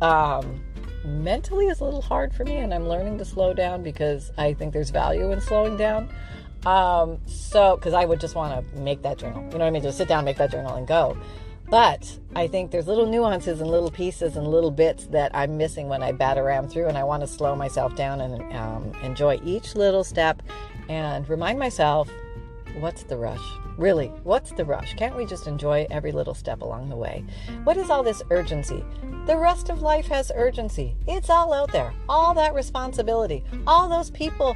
um, 0.00 0.62
mentally 1.04 1.66
is 1.66 1.80
a 1.80 1.84
little 1.84 2.02
hard 2.02 2.34
for 2.34 2.44
me, 2.44 2.56
and 2.56 2.72
I'm 2.72 2.88
learning 2.88 3.18
to 3.18 3.24
slow 3.24 3.52
down 3.52 3.82
because 3.82 4.32
I 4.38 4.54
think 4.54 4.72
there's 4.72 4.90
value 4.90 5.30
in 5.30 5.40
slowing 5.40 5.76
down. 5.76 6.08
Um, 6.66 7.18
so, 7.26 7.76
because 7.76 7.92
I 7.94 8.04
would 8.04 8.20
just 8.20 8.34
want 8.34 8.72
to 8.72 8.80
make 8.80 9.02
that 9.02 9.18
journal, 9.18 9.42
you 9.44 9.50
know 9.50 9.58
what 9.58 9.62
I 9.62 9.70
mean? 9.70 9.82
Just 9.82 9.98
sit 9.98 10.08
down, 10.08 10.24
make 10.24 10.38
that 10.38 10.50
journal, 10.50 10.74
and 10.74 10.86
go. 10.86 11.16
But 11.70 12.18
I 12.36 12.46
think 12.46 12.70
there's 12.70 12.86
little 12.86 13.06
nuances 13.06 13.60
and 13.60 13.70
little 13.70 13.90
pieces 13.90 14.36
and 14.36 14.46
little 14.46 14.70
bits 14.70 15.06
that 15.06 15.34
I'm 15.34 15.56
missing 15.56 15.88
when 15.88 16.02
I 16.02 16.12
bat 16.12 16.38
around 16.38 16.70
through, 16.70 16.88
and 16.88 16.96
I 16.98 17.04
want 17.04 17.22
to 17.22 17.26
slow 17.26 17.56
myself 17.56 17.96
down 17.96 18.20
and 18.20 18.54
um, 18.54 18.92
enjoy 19.02 19.40
each 19.44 19.74
little 19.74 20.04
step 20.04 20.42
and 20.88 21.28
remind 21.28 21.58
myself 21.58 22.10
what's 22.78 23.04
the 23.04 23.16
rush? 23.16 23.63
Really, 23.76 24.08
what's 24.22 24.52
the 24.52 24.64
rush? 24.64 24.94
Can't 24.94 25.16
we 25.16 25.26
just 25.26 25.48
enjoy 25.48 25.86
every 25.90 26.12
little 26.12 26.34
step 26.34 26.62
along 26.62 26.88
the 26.88 26.96
way? 26.96 27.24
What 27.64 27.76
is 27.76 27.90
all 27.90 28.02
this 28.04 28.22
urgency? 28.30 28.84
The 29.26 29.36
rest 29.36 29.68
of 29.68 29.82
life 29.82 30.06
has 30.06 30.30
urgency. 30.34 30.96
It's 31.08 31.28
all 31.28 31.52
out 31.52 31.72
there. 31.72 31.92
All 32.08 32.34
that 32.34 32.54
responsibility. 32.54 33.42
All 33.66 33.88
those 33.88 34.10
people, 34.10 34.54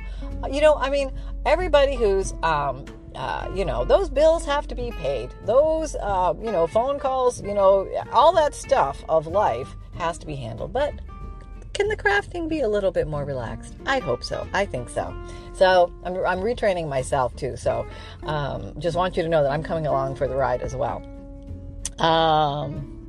you 0.51 0.61
know, 0.61 0.77
I 0.77 0.89
mean, 0.89 1.11
everybody 1.47 1.97
who's, 1.97 2.33
um, 2.45 2.85
uh, 3.17 3.51
you 3.55 3.65
know, 3.65 3.85
those 3.85 4.09
bills 4.09 4.45
have 4.45 4.69
to 4.69 4.77
be 4.77 4.93
paid. 4.93 5.31
Those, 5.45 5.97
uh, 5.97 6.35
you 6.41 6.53
know, 6.53 6.69
phone 6.69 7.01
calls, 7.01 7.43
you 7.43 7.55
know, 7.55 7.89
all 8.13 8.33
that 8.35 8.55
stuff 8.55 9.05
of 9.09 9.27
life 9.27 9.75
has 9.99 10.17
to 10.19 10.27
be 10.27 10.37
handled. 10.37 10.73
But 10.73 10.95
can 11.79 11.87
the 11.87 11.97
crafting 11.97 12.49
be 12.49 12.61
a 12.61 12.69
little 12.69 12.91
bit 12.91 13.07
more 13.07 13.25
relaxed? 13.25 13.77
I 13.87 14.01
hope 14.01 14.25
so. 14.25 14.49
I 14.53 14.67
think 14.67 14.89
so. 14.89 15.15
So 15.53 15.93
I'm, 16.03 16.17
I'm 16.27 16.41
retraining 16.41 16.89
myself 16.89 17.37
too. 17.37 17.57
So 17.57 17.87
um, 18.25 18.75
just 18.81 18.97
want 18.97 19.17
you 19.17 19.23
to 19.23 19.29
know 19.29 19.45
that 19.45 19.53
I'm 19.53 19.63
coming 19.63 19.87
along 19.87 20.17
for 20.17 20.27
the 20.27 20.35
ride 20.35 20.61
as 20.61 20.75
well. 20.75 21.01
Um, 22.01 23.07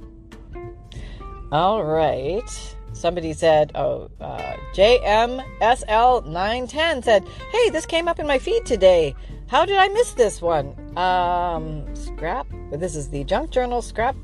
all 1.52 1.84
right. 1.84 2.76
Somebody 2.94 3.34
said, 3.34 3.72
oh, 3.74 4.12
uh, 4.22 4.54
JMSL910 4.76 7.04
said, 7.04 7.28
hey, 7.52 7.72
this 7.72 7.88
came 7.88 8.08
up 8.08 8.20
in 8.20 8.28
my 8.28 8.38
feed 8.38 8.68
today. 8.68 9.16
How 9.48 9.66
did 9.66 9.78
I 9.78 9.88
miss 9.88 10.12
this 10.12 10.44
one? 10.44 10.76
Um, 10.96 11.88
scrap. 11.96 12.46
But 12.70 12.80
this 12.80 12.96
is 12.96 13.10
the 13.10 13.24
Junk 13.24 13.50
Journal 13.50 13.82
Scrap 13.82 14.16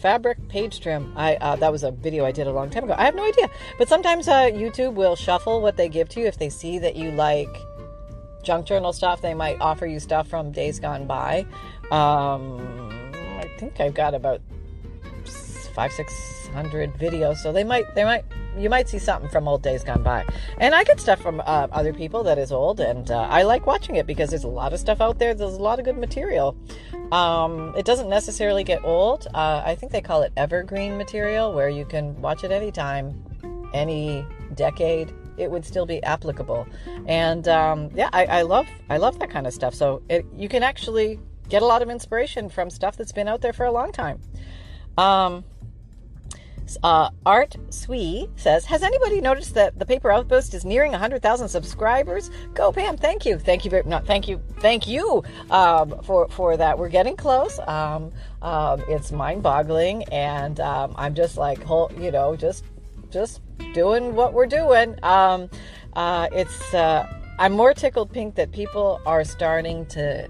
fabric 0.00 0.48
page 0.48 0.80
trim. 0.80 1.12
I 1.16 1.36
uh, 1.36 1.56
that 1.56 1.70
was 1.70 1.84
a 1.84 1.90
video 1.90 2.24
I 2.24 2.32
did 2.32 2.46
a 2.46 2.52
long 2.52 2.70
time 2.70 2.84
ago. 2.84 2.94
I 2.96 3.04
have 3.04 3.14
no 3.14 3.24
idea, 3.24 3.48
but 3.78 3.88
sometimes 3.88 4.28
uh, 4.28 4.50
YouTube 4.50 4.94
will 4.94 5.16
shuffle 5.16 5.60
what 5.60 5.76
they 5.76 5.88
give 5.88 6.08
to 6.10 6.20
you 6.20 6.26
if 6.26 6.38
they 6.38 6.48
see 6.48 6.78
that 6.78 6.96
you 6.96 7.10
like 7.12 7.54
junk 8.42 8.66
journal 8.66 8.92
stuff. 8.92 9.20
They 9.20 9.34
might 9.34 9.60
offer 9.60 9.86
you 9.86 10.00
stuff 10.00 10.28
from 10.28 10.52
days 10.52 10.80
gone 10.80 11.06
by. 11.06 11.46
Um, 11.90 13.12
I 13.38 13.50
think 13.58 13.80
I've 13.80 13.94
got 13.94 14.14
about 14.14 14.40
five, 15.74 15.92
six 15.92 16.39
hundred 16.52 16.94
videos. 16.94 17.36
So 17.36 17.52
they 17.52 17.64
might, 17.64 17.94
they 17.94 18.04
might, 18.04 18.24
you 18.56 18.68
might 18.68 18.88
see 18.88 18.98
something 18.98 19.30
from 19.30 19.48
old 19.48 19.62
days 19.62 19.84
gone 19.84 20.02
by. 20.02 20.24
And 20.58 20.74
I 20.74 20.84
get 20.84 21.00
stuff 21.00 21.20
from 21.20 21.40
uh, 21.40 21.68
other 21.72 21.92
people 21.92 22.22
that 22.24 22.38
is 22.38 22.52
old, 22.52 22.80
and 22.80 23.10
uh, 23.10 23.22
I 23.22 23.42
like 23.42 23.66
watching 23.66 23.96
it 23.96 24.06
because 24.06 24.30
there's 24.30 24.44
a 24.44 24.48
lot 24.48 24.72
of 24.72 24.80
stuff 24.80 25.00
out 25.00 25.18
there. 25.18 25.34
There's 25.34 25.54
a 25.54 25.62
lot 25.62 25.78
of 25.78 25.84
good 25.84 25.98
material. 25.98 26.56
Um, 27.12 27.74
it 27.76 27.84
doesn't 27.84 28.08
necessarily 28.08 28.64
get 28.64 28.84
old. 28.84 29.26
Uh, 29.34 29.62
I 29.64 29.74
think 29.74 29.92
they 29.92 30.00
call 30.00 30.22
it 30.22 30.32
evergreen 30.36 30.96
material, 30.96 31.52
where 31.52 31.68
you 31.68 31.84
can 31.84 32.20
watch 32.20 32.44
it 32.44 32.50
anytime, 32.50 33.24
any 33.72 34.26
decade 34.54 35.12
it 35.40 35.50
would 35.50 35.64
still 35.64 35.86
be 35.86 36.02
applicable. 36.02 36.66
And 37.06 37.48
um, 37.48 37.90
yeah, 37.94 38.10
I, 38.12 38.26
I, 38.26 38.42
love 38.42 38.66
I 38.90 38.98
love 38.98 39.18
that 39.20 39.30
kind 39.30 39.46
of 39.46 39.54
stuff. 39.54 39.74
So 39.74 40.02
it, 40.08 40.26
you 40.36 40.48
can 40.48 40.62
actually 40.62 41.18
get 41.48 41.62
a 41.62 41.66
lot 41.66 41.82
of 41.82 41.88
inspiration 41.88 42.48
from 42.48 42.70
stuff 42.70 42.96
that's 42.96 43.12
been 43.12 43.26
out 43.26 43.40
there 43.40 43.52
for 43.52 43.64
a 43.64 43.72
long 43.72 43.90
time. 43.90 44.20
Um, 44.98 45.44
uh, 46.82 47.10
Art 47.26 47.56
Swee 47.70 48.28
says, 48.36 48.64
"Has 48.66 48.82
anybody 48.82 49.20
noticed 49.20 49.54
that 49.54 49.78
the 49.78 49.86
Paper 49.86 50.10
Outpost 50.10 50.54
is 50.54 50.64
nearing 50.64 50.92
100,000 50.92 51.48
subscribers? 51.48 52.30
Go, 52.54 52.72
Pam! 52.72 52.96
Thank 52.96 53.26
you, 53.26 53.38
thank 53.38 53.64
you 53.64 53.70
very 53.70 53.84
not 53.84 54.06
thank 54.06 54.28
you, 54.28 54.40
thank 54.60 54.86
you 54.86 55.22
um, 55.50 56.00
for 56.02 56.28
for 56.28 56.56
that. 56.56 56.78
We're 56.78 56.88
getting 56.88 57.16
close. 57.16 57.58
Um, 57.60 58.12
um, 58.42 58.82
it's 58.88 59.12
mind-boggling, 59.12 60.04
and 60.04 60.60
um, 60.60 60.94
I'm 60.96 61.14
just 61.14 61.36
like, 61.36 61.60
you 61.98 62.10
know, 62.10 62.36
just 62.36 62.64
just 63.10 63.40
doing 63.74 64.14
what 64.14 64.32
we're 64.32 64.46
doing. 64.46 64.96
Um, 65.02 65.50
uh, 65.94 66.28
it's 66.32 66.74
uh, 66.74 67.06
I'm 67.38 67.52
more 67.52 67.74
tickled 67.74 68.12
pink 68.12 68.34
that 68.34 68.52
people 68.52 69.00
are 69.06 69.24
starting 69.24 69.86
to 69.86 70.28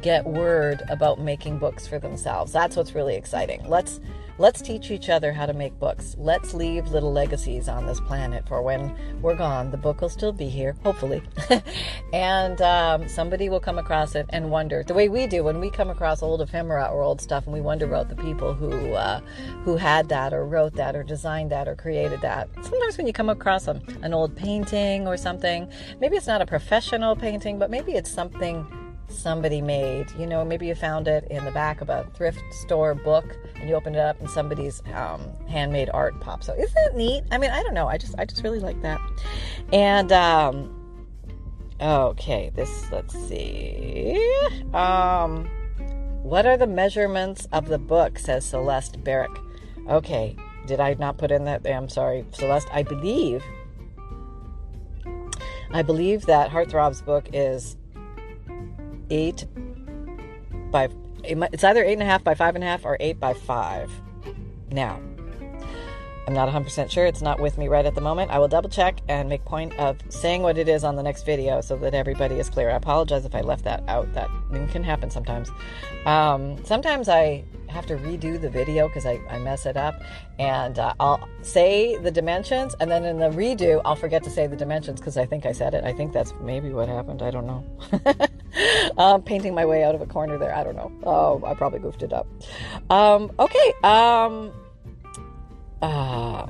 get 0.00 0.24
word 0.24 0.82
about 0.88 1.20
making 1.20 1.58
books 1.58 1.86
for 1.86 1.98
themselves. 1.98 2.52
That's 2.52 2.76
what's 2.76 2.94
really 2.94 3.16
exciting. 3.16 3.68
Let's 3.68 4.00
Let's 4.38 4.62
teach 4.62 4.90
each 4.90 5.10
other 5.10 5.32
how 5.32 5.46
to 5.46 5.52
make 5.52 5.78
books. 5.78 6.16
Let's 6.18 6.54
leave 6.54 6.88
little 6.88 7.12
legacies 7.12 7.68
on 7.68 7.86
this 7.86 8.00
planet 8.00 8.48
for 8.48 8.62
when 8.62 8.96
we're 9.20 9.36
gone. 9.36 9.70
The 9.70 9.76
book 9.76 10.00
will 10.00 10.08
still 10.08 10.32
be 10.32 10.48
here, 10.48 10.74
hopefully. 10.82 11.22
and 12.12 12.60
um, 12.62 13.08
somebody 13.08 13.48
will 13.48 13.60
come 13.60 13.78
across 13.78 14.14
it 14.14 14.26
and 14.30 14.50
wonder 14.50 14.82
the 14.82 14.94
way 14.94 15.08
we 15.08 15.26
do 15.26 15.44
when 15.44 15.60
we 15.60 15.70
come 15.70 15.90
across 15.90 16.22
old 16.22 16.40
ephemera 16.40 16.86
or 16.86 17.02
old 17.02 17.20
stuff 17.20 17.44
and 17.44 17.52
we 17.52 17.60
wonder 17.60 17.84
about 17.84 18.08
the 18.08 18.16
people 18.16 18.54
who 18.54 18.94
uh, 18.94 19.20
who 19.64 19.76
had 19.76 20.08
that 20.08 20.32
or 20.32 20.46
wrote 20.46 20.74
that 20.74 20.96
or 20.96 21.02
designed 21.02 21.50
that 21.50 21.68
or 21.68 21.74
created 21.74 22.20
that. 22.22 22.48
Sometimes 22.62 22.96
when 22.96 23.06
you 23.06 23.12
come 23.12 23.28
across 23.28 23.68
an 23.68 24.14
old 24.14 24.34
painting 24.34 25.06
or 25.06 25.16
something, 25.16 25.70
maybe 26.00 26.16
it's 26.16 26.26
not 26.26 26.40
a 26.40 26.46
professional 26.46 27.14
painting, 27.14 27.58
but 27.58 27.70
maybe 27.70 27.92
it's 27.92 28.10
something 28.10 28.66
somebody 29.08 29.60
made. 29.60 30.10
You 30.18 30.26
know, 30.26 30.44
maybe 30.44 30.66
you 30.66 30.74
found 30.74 31.08
it 31.08 31.26
in 31.30 31.44
the 31.44 31.50
back 31.50 31.80
of 31.80 31.88
a 31.88 32.06
thrift 32.14 32.42
store 32.52 32.94
book 32.94 33.36
and 33.62 33.70
you 33.70 33.76
open 33.76 33.94
it 33.94 34.00
up 34.00 34.18
and 34.20 34.28
somebody's 34.28 34.82
um, 34.92 35.22
handmade 35.48 35.88
art 35.94 36.18
pops 36.20 36.48
out. 36.48 36.58
Isn't 36.58 36.74
that 36.74 36.96
neat? 36.96 37.22
I 37.30 37.38
mean, 37.38 37.50
I 37.50 37.62
don't 37.62 37.74
know. 37.74 37.86
I 37.86 37.96
just 37.96 38.14
I 38.18 38.24
just 38.24 38.42
really 38.42 38.58
like 38.58 38.82
that. 38.82 39.00
And 39.72 40.10
um, 40.10 41.06
okay, 41.80 42.50
this 42.54 42.90
let's 42.90 43.14
see. 43.28 44.20
Um, 44.74 45.48
what 46.24 46.44
are 46.44 46.56
the 46.56 46.66
measurements 46.66 47.46
of 47.52 47.68
the 47.68 47.78
book? 47.78 48.18
Says 48.18 48.44
Celeste 48.44 49.02
Barrick. 49.04 49.30
Okay, 49.88 50.36
did 50.66 50.80
I 50.80 50.94
not 50.94 51.16
put 51.16 51.30
in 51.30 51.44
that? 51.44 51.64
I'm 51.64 51.88
sorry, 51.88 52.26
Celeste. 52.32 52.68
I 52.72 52.82
believe. 52.82 53.44
I 55.70 55.82
believe 55.82 56.26
that 56.26 56.50
Heartthrob's 56.50 57.00
book 57.00 57.28
is 57.32 57.76
eight 59.08 59.46
by 60.70 60.88
it's 61.24 61.64
either 61.64 61.82
eight 61.82 61.94
and 61.94 62.02
a 62.02 62.06
half 62.06 62.24
by 62.24 62.34
five 62.34 62.54
and 62.54 62.64
a 62.64 62.66
half 62.66 62.84
or 62.84 62.96
eight 63.00 63.18
by 63.18 63.34
five. 63.34 63.90
Now, 64.70 65.00
I'm 66.26 66.34
not 66.34 66.48
100% 66.48 66.90
sure. 66.90 67.04
It's 67.04 67.20
not 67.20 67.40
with 67.40 67.58
me 67.58 67.68
right 67.68 67.84
at 67.84 67.94
the 67.94 68.00
moment. 68.00 68.30
I 68.30 68.38
will 68.38 68.48
double 68.48 68.68
check 68.68 69.00
and 69.08 69.28
make 69.28 69.44
point 69.44 69.76
of 69.78 69.98
saying 70.08 70.42
what 70.42 70.56
it 70.56 70.68
is 70.68 70.84
on 70.84 70.94
the 70.94 71.02
next 71.02 71.24
video 71.24 71.60
so 71.60 71.76
that 71.78 71.94
everybody 71.94 72.36
is 72.38 72.48
clear. 72.48 72.70
I 72.70 72.74
apologize 72.74 73.24
if 73.24 73.34
I 73.34 73.40
left 73.40 73.64
that 73.64 73.82
out. 73.88 74.12
That 74.14 74.30
can 74.70 74.84
happen 74.84 75.10
sometimes. 75.10 75.50
Um, 76.06 76.64
sometimes 76.64 77.08
I 77.08 77.44
have 77.72 77.86
to 77.86 77.96
redo 77.96 78.40
the 78.40 78.50
video 78.50 78.86
because 78.86 79.06
I, 79.06 79.20
I, 79.28 79.38
mess 79.38 79.66
it 79.66 79.76
up 79.76 80.00
and 80.38 80.78
uh, 80.78 80.94
I'll 81.00 81.28
say 81.42 81.96
the 81.96 82.10
dimensions 82.10 82.74
and 82.80 82.90
then 82.90 83.04
in 83.04 83.18
the 83.18 83.30
redo 83.30 83.80
I'll 83.84 83.96
forget 83.96 84.22
to 84.24 84.30
say 84.30 84.46
the 84.46 84.56
dimensions 84.56 85.00
because 85.00 85.16
I 85.16 85.26
think 85.26 85.46
I 85.46 85.52
said 85.52 85.74
it. 85.74 85.84
I 85.84 85.92
think 85.92 86.12
that's 86.12 86.32
maybe 86.40 86.70
what 86.70 86.88
happened. 86.88 87.22
I 87.22 87.30
don't 87.30 87.46
know. 87.46 87.64
um, 88.98 89.22
painting 89.22 89.54
my 89.54 89.64
way 89.64 89.82
out 89.84 89.94
of 89.94 90.00
a 90.00 90.06
corner 90.06 90.38
there. 90.38 90.54
I 90.54 90.62
don't 90.62 90.76
know. 90.76 90.92
Oh, 91.04 91.42
I 91.44 91.54
probably 91.54 91.80
goofed 91.80 92.02
it 92.02 92.12
up. 92.12 92.26
Um, 92.90 93.32
okay. 93.38 93.72
Um, 93.82 94.52
uh, 95.80 96.46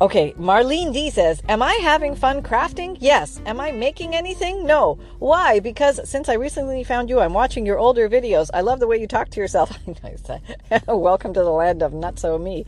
Okay, 0.00 0.32
Marlene 0.32 0.92
D 0.92 1.08
says, 1.08 1.40
Am 1.48 1.62
I 1.62 1.72
having 1.74 2.16
fun 2.16 2.42
crafting? 2.42 2.96
Yes. 2.98 3.40
Am 3.46 3.60
I 3.60 3.70
making 3.70 4.12
anything? 4.12 4.66
No. 4.66 4.98
Why? 5.20 5.60
Because 5.60 6.00
since 6.08 6.28
I 6.28 6.34
recently 6.34 6.82
found 6.82 7.08
you, 7.08 7.20
I'm 7.20 7.32
watching 7.32 7.64
your 7.64 7.78
older 7.78 8.08
videos. 8.08 8.50
I 8.52 8.62
love 8.62 8.80
the 8.80 8.88
way 8.88 9.00
you 9.00 9.06
talk 9.06 9.28
to 9.30 9.40
yourself. 9.40 9.78
Welcome 10.88 11.32
to 11.34 11.40
the 11.40 11.50
land 11.50 11.80
of 11.80 11.94
not 11.94 12.18
so 12.18 12.36
me. 12.38 12.66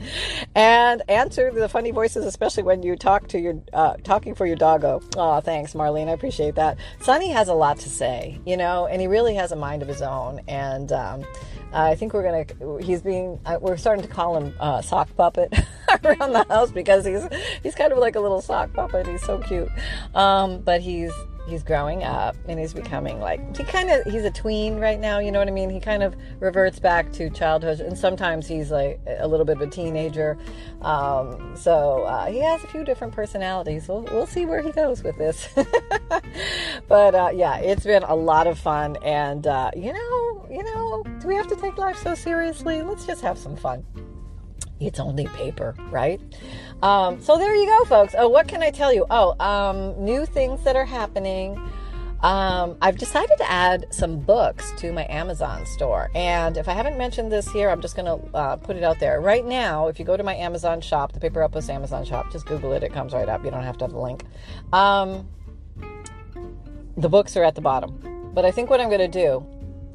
And 0.55 1.03
answer 1.09 1.51
the 1.51 1.69
funny 1.69 1.91
voices, 1.91 2.25
especially 2.25 2.62
when 2.62 2.85
you 2.85 2.95
talk 2.95 3.27
to 3.29 3.41
your, 3.41 3.61
uh, 3.73 3.95
talking 4.05 4.37
for 4.37 4.47
your 4.47 4.57
doggo. 4.57 5.03
Oh, 5.17 5.41
thanks, 5.41 5.75
Marlene. 5.75 6.09
I 6.09 6.12
appreciate 6.12 6.55
that. 6.55 6.79
Sonny 7.01 7.31
has 7.31 7.49
a 7.49 7.55
lot 7.55 7.79
to 7.79 7.89
say, 7.89 8.39
you 8.47 8.57
know, 8.57 8.87
and 8.87 9.01
he 9.01 9.09
really 9.09 9.35
has 9.35 9.51
a 9.51 9.57
mind 9.57 9.83
of 9.83 9.89
his 9.89 10.01
own. 10.01 10.43
And, 10.47 10.93
um, 10.93 11.25
I 11.72 11.94
think 11.94 12.14
we're 12.14 12.22
gonna. 12.22 12.81
He's 12.83 13.02
being. 13.02 13.38
Uh, 13.44 13.59
we're 13.61 13.76
starting 13.76 14.02
to 14.02 14.11
call 14.11 14.37
him 14.37 14.55
uh, 14.61 14.83
sock 14.83 15.14
puppet 15.16 15.52
around 16.05 16.33
the 16.33 16.46
house 16.48 16.70
because 16.70 17.05
he's 17.05 17.22
he's 17.62 17.74
kind 17.74 17.92
of 17.92 17.98
like 17.98 18.16
a 18.16 18.20
little 18.20 18.40
sock 18.40 18.72
puppet. 18.72 19.07
He's 19.07 19.22
so 19.22 19.38
cute. 19.38 19.68
Um, 20.14 20.61
but 20.61 20.81
he's 20.81 21.12
he's 21.47 21.63
growing 21.63 22.03
up 22.03 22.37
and 22.49 22.59
he's 22.59 22.75
becoming 22.75 23.21
like 23.21 23.57
he 23.57 23.65
kind 23.65 23.91
of 23.91 24.05
he's 24.05 24.25
a 24.25 24.31
tween 24.31 24.79
right 24.79 24.99
now 24.99 25.19
you 25.19 25.31
know 25.31 25.39
what 25.39 25.49
i 25.49 25.53
mean? 25.53 25.71
He 25.71 25.81
kind 25.81 26.03
of 26.03 26.17
reverts 26.41 26.79
back 26.79 27.13
to 27.13 27.31
childhood 27.31 27.81
and 27.81 27.97
sometimes 27.97 28.47
he's 28.47 28.71
like 28.71 29.01
a 29.07 29.27
little 29.27 29.47
bit 29.47 29.57
of 29.57 29.63
a 29.63 29.71
teenager. 29.71 30.37
Um, 30.83 31.57
so 31.57 32.03
uh, 32.03 32.27
he 32.27 32.39
has 32.41 32.63
a 32.65 32.67
few 32.69 32.85
different 32.85 33.15
personalities. 33.15 33.89
We'll, 33.89 34.03
we'll 34.03 34.27
see 34.27 34.45
where 34.45 34.63
he 34.63 34.73
goes 34.73 35.03
with 35.03 35.17
this. 35.19 35.49
But 36.89 37.15
uh, 37.15 37.31
yeah 37.35 37.57
it's 37.59 37.85
been 37.85 38.03
a 38.03 38.15
lot 38.15 38.47
of 38.47 38.59
fun 38.59 38.97
and 39.03 39.47
uh, 39.47 39.71
you 39.75 39.93
know 39.93 40.47
you 40.51 40.63
know 40.63 41.03
do 41.21 41.29
we 41.29 41.35
have 41.35 41.49
to 41.49 41.57
take 41.57 41.79
life 41.79 41.97
so 41.97 42.15
seriously? 42.15 42.83
Let's 42.83 43.07
just 43.07 43.23
have 43.23 43.39
some 43.39 43.57
fun 43.57 43.85
it's 44.81 45.01
only 45.01 45.27
paper, 45.29 45.75
right? 45.91 46.21
Um, 46.83 47.21
so 47.23 47.39
there 47.39 47.55
you 47.55 47.67
go, 47.67 47.85
folks. 47.85 48.15
Oh, 48.17 48.29
what 48.29 48.49
can 48.49 48.62
I 48.62 48.71
tell 48.71 48.93
you? 48.93 49.07
Oh, 49.11 49.35
um, 49.45 50.05
new 50.05 50.27
things 50.27 50.62
that 50.65 50.77
are 50.77 50.85
happening. 50.85 51.59
Um, 52.21 52.77
I've 52.81 52.97
decided 52.97 53.37
to 53.39 53.51
add 53.51 53.87
some 53.91 54.19
books 54.19 54.73
to 54.79 54.93
my 54.93 55.07
Amazon 55.09 55.67
store. 55.67 56.11
And 56.15 56.57
if 56.57 56.69
I 56.69 56.73
haven't 56.73 56.97
mentioned 56.97 57.31
this 57.31 57.49
here, 57.51 57.69
I'm 57.69 57.81
just 57.81 57.95
going 57.95 58.07
to 58.07 58.37
uh, 58.37 58.57
put 58.57 58.77
it 58.77 58.83
out 58.83 58.99
there. 58.99 59.21
Right 59.21 59.45
now, 59.45 59.89
if 59.89 59.99
you 59.99 60.05
go 60.05 60.17
to 60.17 60.23
my 60.23 60.35
Amazon 60.35 60.81
shop, 60.81 61.12
the 61.12 61.21
Paper 61.21 61.43
Outpost 61.43 61.71
Amazon 61.71 62.05
shop, 62.05 62.33
just 62.33 62.47
Google 62.47 62.73
it, 62.73 62.83
it 62.83 62.93
comes 62.93 63.12
right 63.12 63.29
up. 63.29 63.45
You 63.45 63.51
don't 63.51 63.62
have 63.62 63.79
to 63.79 63.85
have 63.85 63.93
the 63.93 64.01
link. 64.01 64.25
Um, 64.73 65.29
the 66.97 67.09
books 67.09 67.37
are 67.37 67.45
at 67.45 67.55
the 67.55 67.61
bottom. 67.61 68.33
But 68.35 68.45
I 68.45 68.51
think 68.51 68.71
what 68.71 68.81
I'm 68.81 68.89
going 68.89 69.01
to 69.01 69.09
do 69.09 69.47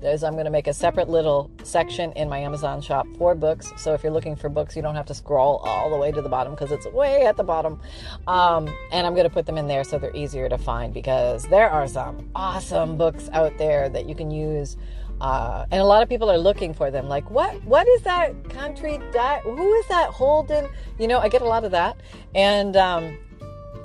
is 0.04 0.24
I'm 0.24 0.34
going 0.34 0.46
to 0.46 0.52
make 0.52 0.68
a 0.68 0.74
separate 0.74 1.10
little 1.10 1.52
section 1.64 2.12
in 2.14 2.30
my 2.30 2.40
Amazon 2.40 2.82
shop 2.82 3.06
for 3.18 3.36
books. 3.36 3.72
So 3.78 3.94
if 3.94 4.04
you're 4.04 4.12
looking 4.12 4.36
for 4.36 4.50
books, 4.50 4.76
you 4.76 4.82
don't 4.82 4.96
have 4.96 5.06
to 5.08 5.14
scroll 5.14 5.58
all 5.58 5.90
the 5.90 5.98
way 5.98 6.12
to 6.12 6.22
the 6.22 6.30
bottom 6.30 6.54
because 6.54 6.72
it's 6.72 6.86
way 6.88 7.26
at 7.26 7.38
the 7.38 7.44
bottom. 7.44 7.80
Um, 8.28 8.68
and 8.92 9.06
I'm 9.06 9.14
going 9.14 9.28
to 9.28 9.34
put 9.34 9.46
them 9.46 9.58
in 9.58 9.68
there 9.68 9.84
so 9.84 10.00
they're 10.00 10.16
easier 10.16 10.50
to 10.50 10.58
find 10.58 10.94
because 10.94 11.44
there 11.48 11.70
are 11.70 11.88
some 11.88 12.30
awesome 12.36 12.98
books 12.98 13.30
out 13.34 13.58
there 13.58 13.90
that 13.90 14.08
you 14.08 14.16
can 14.16 14.32
use. 14.32 14.78
Uh, 15.22 15.66
and 15.70 15.80
a 15.80 15.86
lot 15.86 16.02
of 16.02 16.10
people 16.10 16.32
are 16.32 16.38
looking 16.38 16.74
for 16.74 16.90
them. 16.90 17.08
Like, 17.08 17.30
what? 17.30 17.64
What 17.64 17.88
is 17.88 18.02
that 18.02 18.50
country? 18.50 19.00
That 19.14 19.42
who 19.44 19.74
is 19.76 19.88
that 19.88 20.10
Holden? 20.10 20.68
You 20.98 21.08
know, 21.08 21.20
I 21.20 21.30
get 21.30 21.44
a 21.44 21.46
lot 21.46 21.64
of 21.64 21.72
that. 21.72 21.98
And 22.34 22.76
um, 22.76 23.20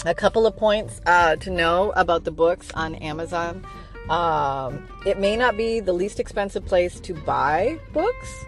a 0.06 0.14
couple 0.14 0.46
of 0.46 0.56
points 0.56 1.00
uh, 1.04 1.36
to 1.36 1.50
know 1.50 1.92
about 1.96 2.24
the 2.24 2.30
books 2.30 2.70
on 2.72 2.94
Amazon. 2.96 3.66
Um, 4.10 4.86
it 5.04 5.18
may 5.18 5.36
not 5.36 5.56
be 5.56 5.80
the 5.80 5.92
least 5.92 6.20
expensive 6.20 6.64
place 6.64 7.00
to 7.00 7.14
buy 7.14 7.78
books. 7.92 8.44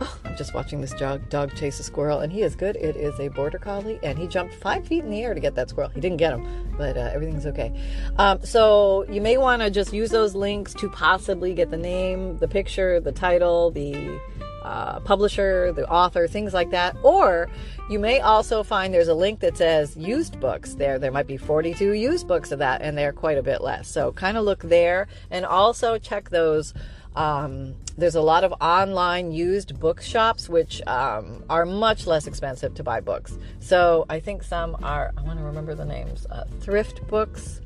Oh, 0.00 0.18
I'm 0.24 0.36
just 0.36 0.52
watching 0.52 0.80
this 0.80 0.92
dog, 0.94 1.28
dog 1.28 1.54
chase 1.54 1.78
a 1.78 1.84
squirrel, 1.84 2.20
and 2.20 2.32
he 2.32 2.42
is 2.42 2.56
good. 2.56 2.74
It 2.76 2.96
is 2.96 3.20
a 3.20 3.28
border 3.28 3.58
collie, 3.58 4.00
and 4.02 4.18
he 4.18 4.26
jumped 4.26 4.54
five 4.54 4.84
feet 4.86 5.04
in 5.04 5.10
the 5.10 5.22
air 5.22 5.32
to 5.32 5.38
get 5.38 5.54
that 5.54 5.68
squirrel. 5.68 5.90
He 5.90 6.00
didn't 6.00 6.16
get 6.16 6.32
him, 6.32 6.74
but 6.76 6.96
uh, 6.96 7.10
everything's 7.12 7.46
okay. 7.46 7.72
Um, 8.16 8.42
so 8.42 9.04
you 9.08 9.20
may 9.20 9.36
want 9.36 9.62
to 9.62 9.70
just 9.70 9.92
use 9.92 10.10
those 10.10 10.34
links 10.34 10.74
to 10.74 10.88
possibly 10.88 11.54
get 11.54 11.70
the 11.70 11.76
name, 11.76 12.38
the 12.38 12.48
picture, 12.48 12.98
the 12.98 13.12
title, 13.12 13.70
the 13.70 14.18
uh, 14.64 15.00
publisher, 15.00 15.72
the 15.72 15.88
author, 15.88 16.26
things 16.26 16.52
like 16.52 16.70
that. 16.70 16.96
Or 17.02 17.48
you 17.92 17.98
may 17.98 18.20
also 18.20 18.62
find 18.62 18.94
there's 18.94 19.08
a 19.08 19.14
link 19.14 19.40
that 19.40 19.58
says 19.58 19.94
used 19.98 20.40
books 20.40 20.74
there. 20.74 20.98
There 20.98 21.12
might 21.12 21.26
be 21.26 21.36
42 21.36 21.92
used 21.92 22.26
books 22.26 22.50
of 22.50 22.58
that, 22.60 22.80
and 22.80 22.96
they're 22.96 23.12
quite 23.12 23.36
a 23.36 23.42
bit 23.42 23.60
less. 23.60 23.86
So 23.86 24.12
kind 24.12 24.38
of 24.38 24.44
look 24.44 24.62
there 24.62 25.08
and 25.30 25.44
also 25.44 25.98
check 25.98 26.30
those 26.30 26.72
Um, 27.14 27.74
there's 27.98 28.14
a 28.14 28.22
lot 28.22 28.42
of 28.42 28.54
online 28.62 29.32
used 29.32 29.78
bookshops 29.78 30.48
which 30.48 30.80
um, 30.86 31.44
are 31.50 31.66
much 31.66 32.06
less 32.06 32.26
expensive 32.26 32.72
to 32.76 32.82
buy 32.82 33.00
books. 33.00 33.36
So 33.60 34.06
I 34.08 34.18
think 34.18 34.42
some 34.42 34.76
are, 34.82 35.12
I 35.18 35.20
want 35.20 35.38
to 35.38 35.44
remember 35.44 35.74
the 35.74 35.84
names 35.84 36.24
uh, 36.30 36.44
Thrift 36.60 37.06
Books, 37.08 37.60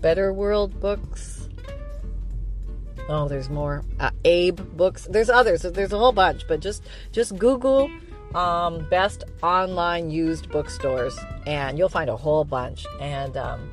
Better 0.00 0.32
World 0.32 0.78
Books. 0.78 1.48
Oh, 3.08 3.26
there's 3.28 3.50
more. 3.50 3.82
Uh, 3.98 4.10
Abe 4.24 4.60
Books. 4.76 5.08
There's 5.10 5.28
others. 5.28 5.62
There's 5.62 5.92
a 5.92 5.98
whole 5.98 6.12
bunch, 6.12 6.46
but 6.46 6.60
just 6.60 6.84
just 7.12 7.36
Google 7.36 7.90
um, 8.34 8.88
best 8.88 9.24
online 9.42 10.10
used 10.10 10.50
bookstores, 10.50 11.18
and 11.46 11.78
you'll 11.78 11.88
find 11.88 12.10
a 12.10 12.16
whole 12.16 12.44
bunch. 12.44 12.86
And 13.00 13.36
um, 13.36 13.70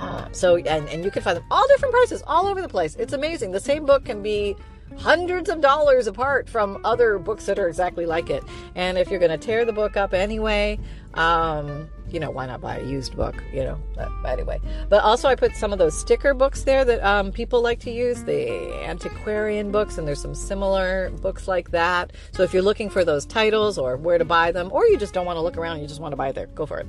uh, 0.00 0.28
so, 0.32 0.56
and, 0.56 0.88
and 0.88 1.04
you 1.04 1.10
can 1.10 1.22
find 1.22 1.36
them 1.36 1.44
all 1.50 1.66
different 1.68 1.94
prices 1.94 2.22
all 2.26 2.46
over 2.46 2.60
the 2.60 2.68
place. 2.68 2.94
It's 2.96 3.12
amazing. 3.12 3.52
The 3.52 3.60
same 3.60 3.84
book 3.84 4.04
can 4.04 4.22
be 4.22 4.56
hundreds 4.96 5.48
of 5.48 5.60
dollars 5.60 6.06
apart 6.06 6.48
from 6.48 6.80
other 6.84 7.18
books 7.18 7.46
that 7.46 7.58
are 7.58 7.68
exactly 7.68 8.06
like 8.06 8.30
it. 8.30 8.42
And 8.74 8.98
if 8.98 9.10
you're 9.10 9.20
going 9.20 9.38
to 9.38 9.38
tear 9.38 9.64
the 9.64 9.72
book 9.72 9.96
up 9.96 10.14
anyway, 10.14 10.78
um, 11.14 11.88
you 12.12 12.20
know, 12.20 12.30
why 12.30 12.46
not 12.46 12.60
buy 12.60 12.78
a 12.78 12.84
used 12.84 13.16
book? 13.16 13.42
You 13.52 13.64
know, 13.64 13.80
but 13.94 14.10
anyway. 14.26 14.60
But 14.88 15.02
also, 15.02 15.28
I 15.28 15.34
put 15.34 15.54
some 15.56 15.72
of 15.72 15.78
those 15.78 15.98
sticker 15.98 16.34
books 16.34 16.64
there 16.64 16.84
that 16.84 17.02
um, 17.04 17.32
people 17.32 17.62
like 17.62 17.80
to 17.80 17.90
use, 17.90 18.24
the 18.24 18.74
antiquarian 18.84 19.70
books, 19.70 19.98
and 19.98 20.06
there's 20.06 20.20
some 20.20 20.34
similar 20.34 21.10
books 21.22 21.48
like 21.48 21.70
that. 21.70 22.12
So 22.32 22.42
if 22.42 22.52
you're 22.52 22.62
looking 22.62 22.90
for 22.90 23.04
those 23.04 23.26
titles 23.26 23.78
or 23.78 23.96
where 23.96 24.18
to 24.18 24.24
buy 24.24 24.52
them, 24.52 24.70
or 24.72 24.86
you 24.86 24.96
just 24.96 25.14
don't 25.14 25.26
want 25.26 25.36
to 25.36 25.42
look 25.42 25.56
around, 25.56 25.80
you 25.80 25.86
just 25.86 26.00
want 26.00 26.12
to 26.12 26.16
buy 26.16 26.32
there, 26.32 26.46
go 26.48 26.66
for 26.66 26.78
it. 26.78 26.86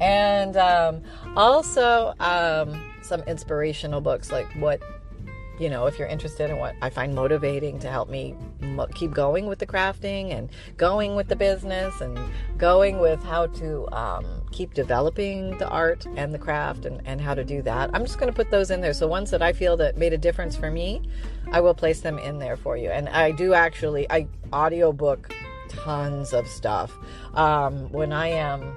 And 0.00 0.56
um, 0.56 1.02
also 1.36 2.14
um, 2.20 2.92
some 3.02 3.22
inspirational 3.22 4.00
books 4.00 4.30
like 4.30 4.46
what 4.56 4.80
you 5.58 5.68
know, 5.68 5.86
if 5.86 5.98
you're 5.98 6.08
interested 6.08 6.50
in 6.50 6.58
what 6.58 6.76
I 6.80 6.90
find 6.90 7.14
motivating 7.14 7.78
to 7.80 7.90
help 7.90 8.08
me 8.08 8.36
mo- 8.60 8.86
keep 8.94 9.12
going 9.12 9.46
with 9.46 9.58
the 9.58 9.66
crafting 9.66 10.32
and 10.32 10.48
going 10.76 11.16
with 11.16 11.28
the 11.28 11.36
business 11.36 12.00
and 12.00 12.18
going 12.56 12.98
with 12.98 13.22
how 13.24 13.46
to 13.46 13.88
um, 13.92 14.24
keep 14.52 14.74
developing 14.74 15.58
the 15.58 15.68
art 15.68 16.06
and 16.16 16.32
the 16.32 16.38
craft 16.38 16.84
and, 16.84 17.00
and 17.06 17.20
how 17.20 17.34
to 17.34 17.44
do 17.44 17.60
that, 17.62 17.90
I'm 17.92 18.04
just 18.04 18.18
going 18.18 18.32
to 18.32 18.36
put 18.36 18.50
those 18.50 18.70
in 18.70 18.80
there. 18.80 18.92
So, 18.92 19.06
ones 19.08 19.30
that 19.30 19.42
I 19.42 19.52
feel 19.52 19.76
that 19.78 19.96
made 19.96 20.12
a 20.12 20.18
difference 20.18 20.56
for 20.56 20.70
me, 20.70 21.02
I 21.50 21.60
will 21.60 21.74
place 21.74 22.00
them 22.00 22.18
in 22.18 22.38
there 22.38 22.56
for 22.56 22.76
you. 22.76 22.90
And 22.90 23.08
I 23.08 23.32
do 23.32 23.54
actually, 23.54 24.10
I 24.10 24.28
audiobook 24.52 25.34
tons 25.68 26.32
of 26.32 26.46
stuff. 26.46 26.96
Um, 27.34 27.90
when 27.90 28.12
I 28.12 28.28
am 28.28 28.74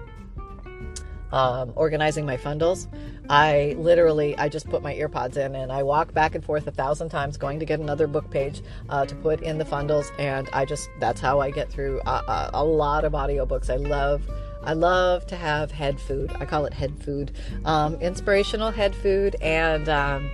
um, 1.32 1.74
organizing 1.76 2.26
my 2.26 2.38
fundles, 2.38 2.88
I 3.32 3.76
literally 3.78 4.38
I 4.38 4.50
just 4.50 4.70
put 4.70 4.84
my 4.84 4.94
earpods 4.94 5.38
in 5.38 5.56
and 5.56 5.72
I 5.72 5.84
walk 5.84 6.14
back 6.14 6.36
and 6.36 6.44
forth 6.44 6.68
a 6.68 6.72
thousand 6.72 7.08
times 7.10 7.38
going 7.38 7.60
to 7.60 7.66
get 7.66 7.80
another 7.80 8.06
book 8.06 8.30
page 8.30 8.62
uh, 8.90 9.06
to 9.06 9.16
put 9.16 9.42
in 9.42 9.58
the 9.58 9.64
fundles, 9.64 10.12
and 10.20 10.50
I 10.52 10.66
just 10.66 10.90
that's 11.00 11.22
how 11.22 11.40
I 11.40 11.50
get 11.50 11.70
through 11.70 12.02
a, 12.06 12.10
a, 12.10 12.50
a 12.56 12.64
lot 12.66 13.06
of 13.06 13.14
audiobooks. 13.14 13.70
I 13.70 13.78
love. 13.78 14.22
I 14.64 14.74
love 14.74 15.26
to 15.28 15.36
have 15.36 15.72
head 15.72 16.00
food. 16.00 16.36
I 16.40 16.46
call 16.46 16.66
it 16.66 16.74
head 16.74 16.94
food, 17.04 17.32
um, 17.66 17.96
inspirational 17.96 18.70
head 18.70 18.94
food, 18.94 19.36
and 19.42 19.90
um, 19.90 20.30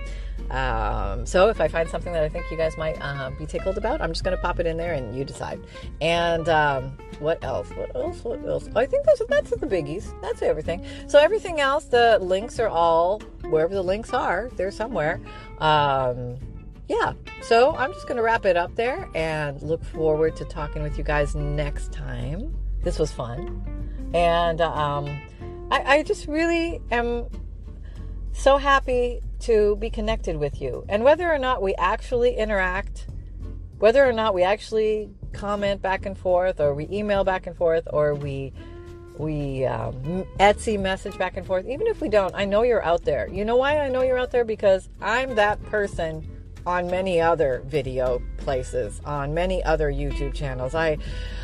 um, 0.50 1.26
so 1.26 1.48
if 1.48 1.60
I 1.60 1.68
find 1.68 1.88
something 1.88 2.12
that 2.12 2.22
I 2.22 2.28
think 2.28 2.50
you 2.50 2.56
guys 2.56 2.76
might 2.78 2.98
uh, 3.00 3.30
be 3.30 3.46
tickled 3.46 3.76
about, 3.76 4.00
I'm 4.00 4.10
just 4.10 4.24
going 4.24 4.36
to 4.36 4.42
pop 4.42 4.58
it 4.58 4.66
in 4.66 4.76
there 4.76 4.94
and 4.94 5.16
you 5.16 5.24
decide. 5.24 5.60
And 6.00 6.48
um, 6.48 6.96
what 7.18 7.42
else? 7.44 7.68
What 7.70 7.94
else? 7.94 8.24
What 8.24 8.44
else? 8.46 8.68
I 8.74 8.86
think 8.86 9.04
that's 9.04 9.22
that's 9.28 9.50
the 9.50 9.66
biggies. 9.66 10.10
That's 10.22 10.40
everything. 10.42 10.84
So 11.06 11.18
everything 11.18 11.60
else, 11.60 11.84
the 11.84 12.18
links 12.20 12.58
are 12.58 12.68
all 12.68 13.20
wherever 13.50 13.74
the 13.74 13.82
links 13.82 14.12
are. 14.14 14.50
They're 14.56 14.70
somewhere. 14.70 15.20
Um, 15.58 16.36
yeah. 16.88 17.12
So 17.42 17.76
I'm 17.76 17.92
just 17.92 18.06
going 18.06 18.16
to 18.16 18.22
wrap 18.22 18.46
it 18.46 18.56
up 18.56 18.74
there 18.74 19.08
and 19.14 19.60
look 19.62 19.84
forward 19.84 20.36
to 20.36 20.44
talking 20.46 20.82
with 20.82 20.96
you 20.96 21.04
guys 21.04 21.34
next 21.34 21.92
time. 21.92 22.56
This 22.82 22.98
was 22.98 23.12
fun, 23.12 24.10
and 24.14 24.60
um, 24.60 25.06
I, 25.70 25.98
I 25.98 26.02
just 26.04 26.26
really 26.26 26.80
am 26.90 27.26
so 28.32 28.56
happy 28.56 29.20
to 29.40 29.76
be 29.76 29.90
connected 29.90 30.36
with 30.36 30.60
you. 30.60 30.84
And 30.88 31.04
whether 31.04 31.30
or 31.30 31.38
not 31.38 31.62
we 31.62 31.74
actually 31.76 32.36
interact, 32.36 33.06
whether 33.78 34.04
or 34.04 34.12
not 34.12 34.34
we 34.34 34.42
actually 34.42 35.10
comment 35.32 35.82
back 35.82 36.06
and 36.06 36.16
forth, 36.16 36.60
or 36.60 36.74
we 36.74 36.88
email 36.90 37.24
back 37.24 37.46
and 37.46 37.56
forth, 37.56 37.86
or 37.92 38.14
we 38.14 38.52
we 39.18 39.66
um, 39.66 40.24
Etsy 40.38 40.80
message 40.80 41.18
back 41.18 41.36
and 41.36 41.44
forth, 41.44 41.66
even 41.66 41.88
if 41.88 42.00
we 42.00 42.08
don't, 42.08 42.34
I 42.36 42.44
know 42.44 42.62
you're 42.62 42.84
out 42.84 43.04
there. 43.04 43.28
You 43.28 43.44
know 43.44 43.56
why 43.56 43.80
I 43.80 43.88
know 43.88 44.02
you're 44.02 44.18
out 44.18 44.30
there? 44.30 44.44
Because 44.44 44.88
I'm 45.00 45.34
that 45.34 45.60
person 45.64 46.37
on 46.66 46.86
many 46.90 47.20
other 47.20 47.62
video 47.66 48.22
places, 48.36 49.00
on 49.04 49.34
many 49.34 49.62
other 49.64 49.90
YouTube 49.90 50.34
channels. 50.34 50.74
I, 50.74 50.98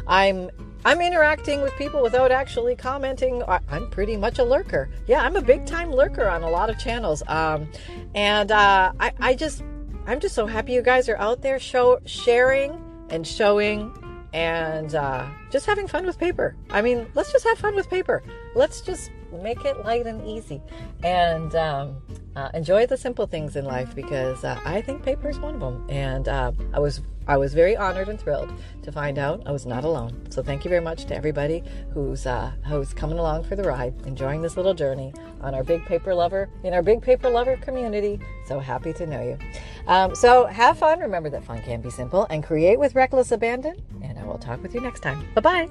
I'm 0.06 0.50
I'm 0.86 1.00
interacting 1.00 1.62
with 1.62 1.74
people 1.76 2.02
without 2.02 2.30
actually 2.30 2.76
commenting. 2.76 3.42
I'm 3.48 3.88
pretty 3.88 4.18
much 4.18 4.38
a 4.38 4.44
lurker. 4.44 4.90
Yeah, 5.06 5.22
I'm 5.22 5.34
a 5.34 5.40
big 5.40 5.64
time 5.64 5.90
lurker 5.90 6.28
on 6.28 6.42
a 6.42 6.50
lot 6.50 6.68
of 6.68 6.78
channels. 6.78 7.22
Um, 7.26 7.70
and 8.14 8.52
uh, 8.52 8.92
I, 9.00 9.12
I 9.18 9.34
just, 9.34 9.62
I'm 10.06 10.20
just 10.20 10.34
so 10.34 10.46
happy 10.46 10.72
you 10.72 10.82
guys 10.82 11.08
are 11.08 11.16
out 11.16 11.40
there 11.40 11.58
show, 11.58 12.00
sharing 12.04 12.84
and 13.08 13.26
showing 13.26 13.96
and 14.34 14.94
uh, 14.94 15.26
just 15.50 15.64
having 15.64 15.86
fun 15.88 16.04
with 16.04 16.18
paper. 16.18 16.54
I 16.68 16.82
mean, 16.82 17.06
let's 17.14 17.32
just 17.32 17.44
have 17.44 17.56
fun 17.56 17.74
with 17.74 17.88
paper. 17.88 18.22
Let's 18.54 18.82
just 18.82 19.10
make 19.42 19.64
it 19.64 19.84
light 19.84 20.06
and 20.06 20.26
easy 20.26 20.60
and 21.02 21.54
um, 21.54 21.96
uh, 22.36 22.50
enjoy 22.54 22.86
the 22.86 22.96
simple 22.96 23.26
things 23.26 23.56
in 23.56 23.64
life 23.64 23.94
because 23.94 24.44
uh, 24.44 24.58
I 24.64 24.80
think 24.80 25.02
paper 25.02 25.28
is 25.28 25.38
one 25.38 25.54
of 25.54 25.60
them. 25.60 25.86
And 25.88 26.28
uh, 26.28 26.52
I 26.72 26.78
was 26.78 27.02
I 27.26 27.38
was 27.38 27.54
very 27.54 27.76
honored 27.76 28.08
and 28.08 28.20
thrilled 28.20 28.52
to 28.82 28.92
find 28.92 29.18
out 29.18 29.42
I 29.46 29.52
was 29.52 29.64
not 29.64 29.84
alone. 29.84 30.30
So 30.30 30.42
thank 30.42 30.64
you 30.64 30.68
very 30.68 30.82
much 30.82 31.06
to 31.06 31.16
everybody 31.16 31.62
who's 31.92 32.26
uh, 32.26 32.52
who's 32.66 32.92
coming 32.92 33.18
along 33.18 33.44
for 33.44 33.56
the 33.56 33.62
ride, 33.62 33.94
enjoying 34.06 34.42
this 34.42 34.56
little 34.56 34.74
journey 34.74 35.14
on 35.40 35.54
our 35.54 35.64
big 35.64 35.84
paper 35.86 36.14
lover 36.14 36.50
in 36.64 36.74
our 36.74 36.82
big 36.82 37.00
paper 37.02 37.30
lover 37.30 37.56
community. 37.56 38.20
So 38.46 38.58
happy 38.58 38.92
to 38.94 39.06
know 39.06 39.22
you. 39.22 39.38
Um, 39.86 40.14
so 40.14 40.46
have 40.46 40.78
fun. 40.78 41.00
Remember 41.00 41.30
that 41.30 41.44
fun 41.44 41.62
can 41.62 41.80
be 41.80 41.90
simple 41.90 42.26
and 42.30 42.42
create 42.44 42.78
with 42.78 42.94
reckless 42.94 43.32
abandon. 43.32 43.82
And 44.02 44.18
I 44.18 44.24
will 44.24 44.38
talk 44.38 44.62
with 44.62 44.74
you 44.74 44.80
next 44.80 45.00
time. 45.00 45.26
Bye 45.34 45.68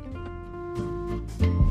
bye. 1.39 1.62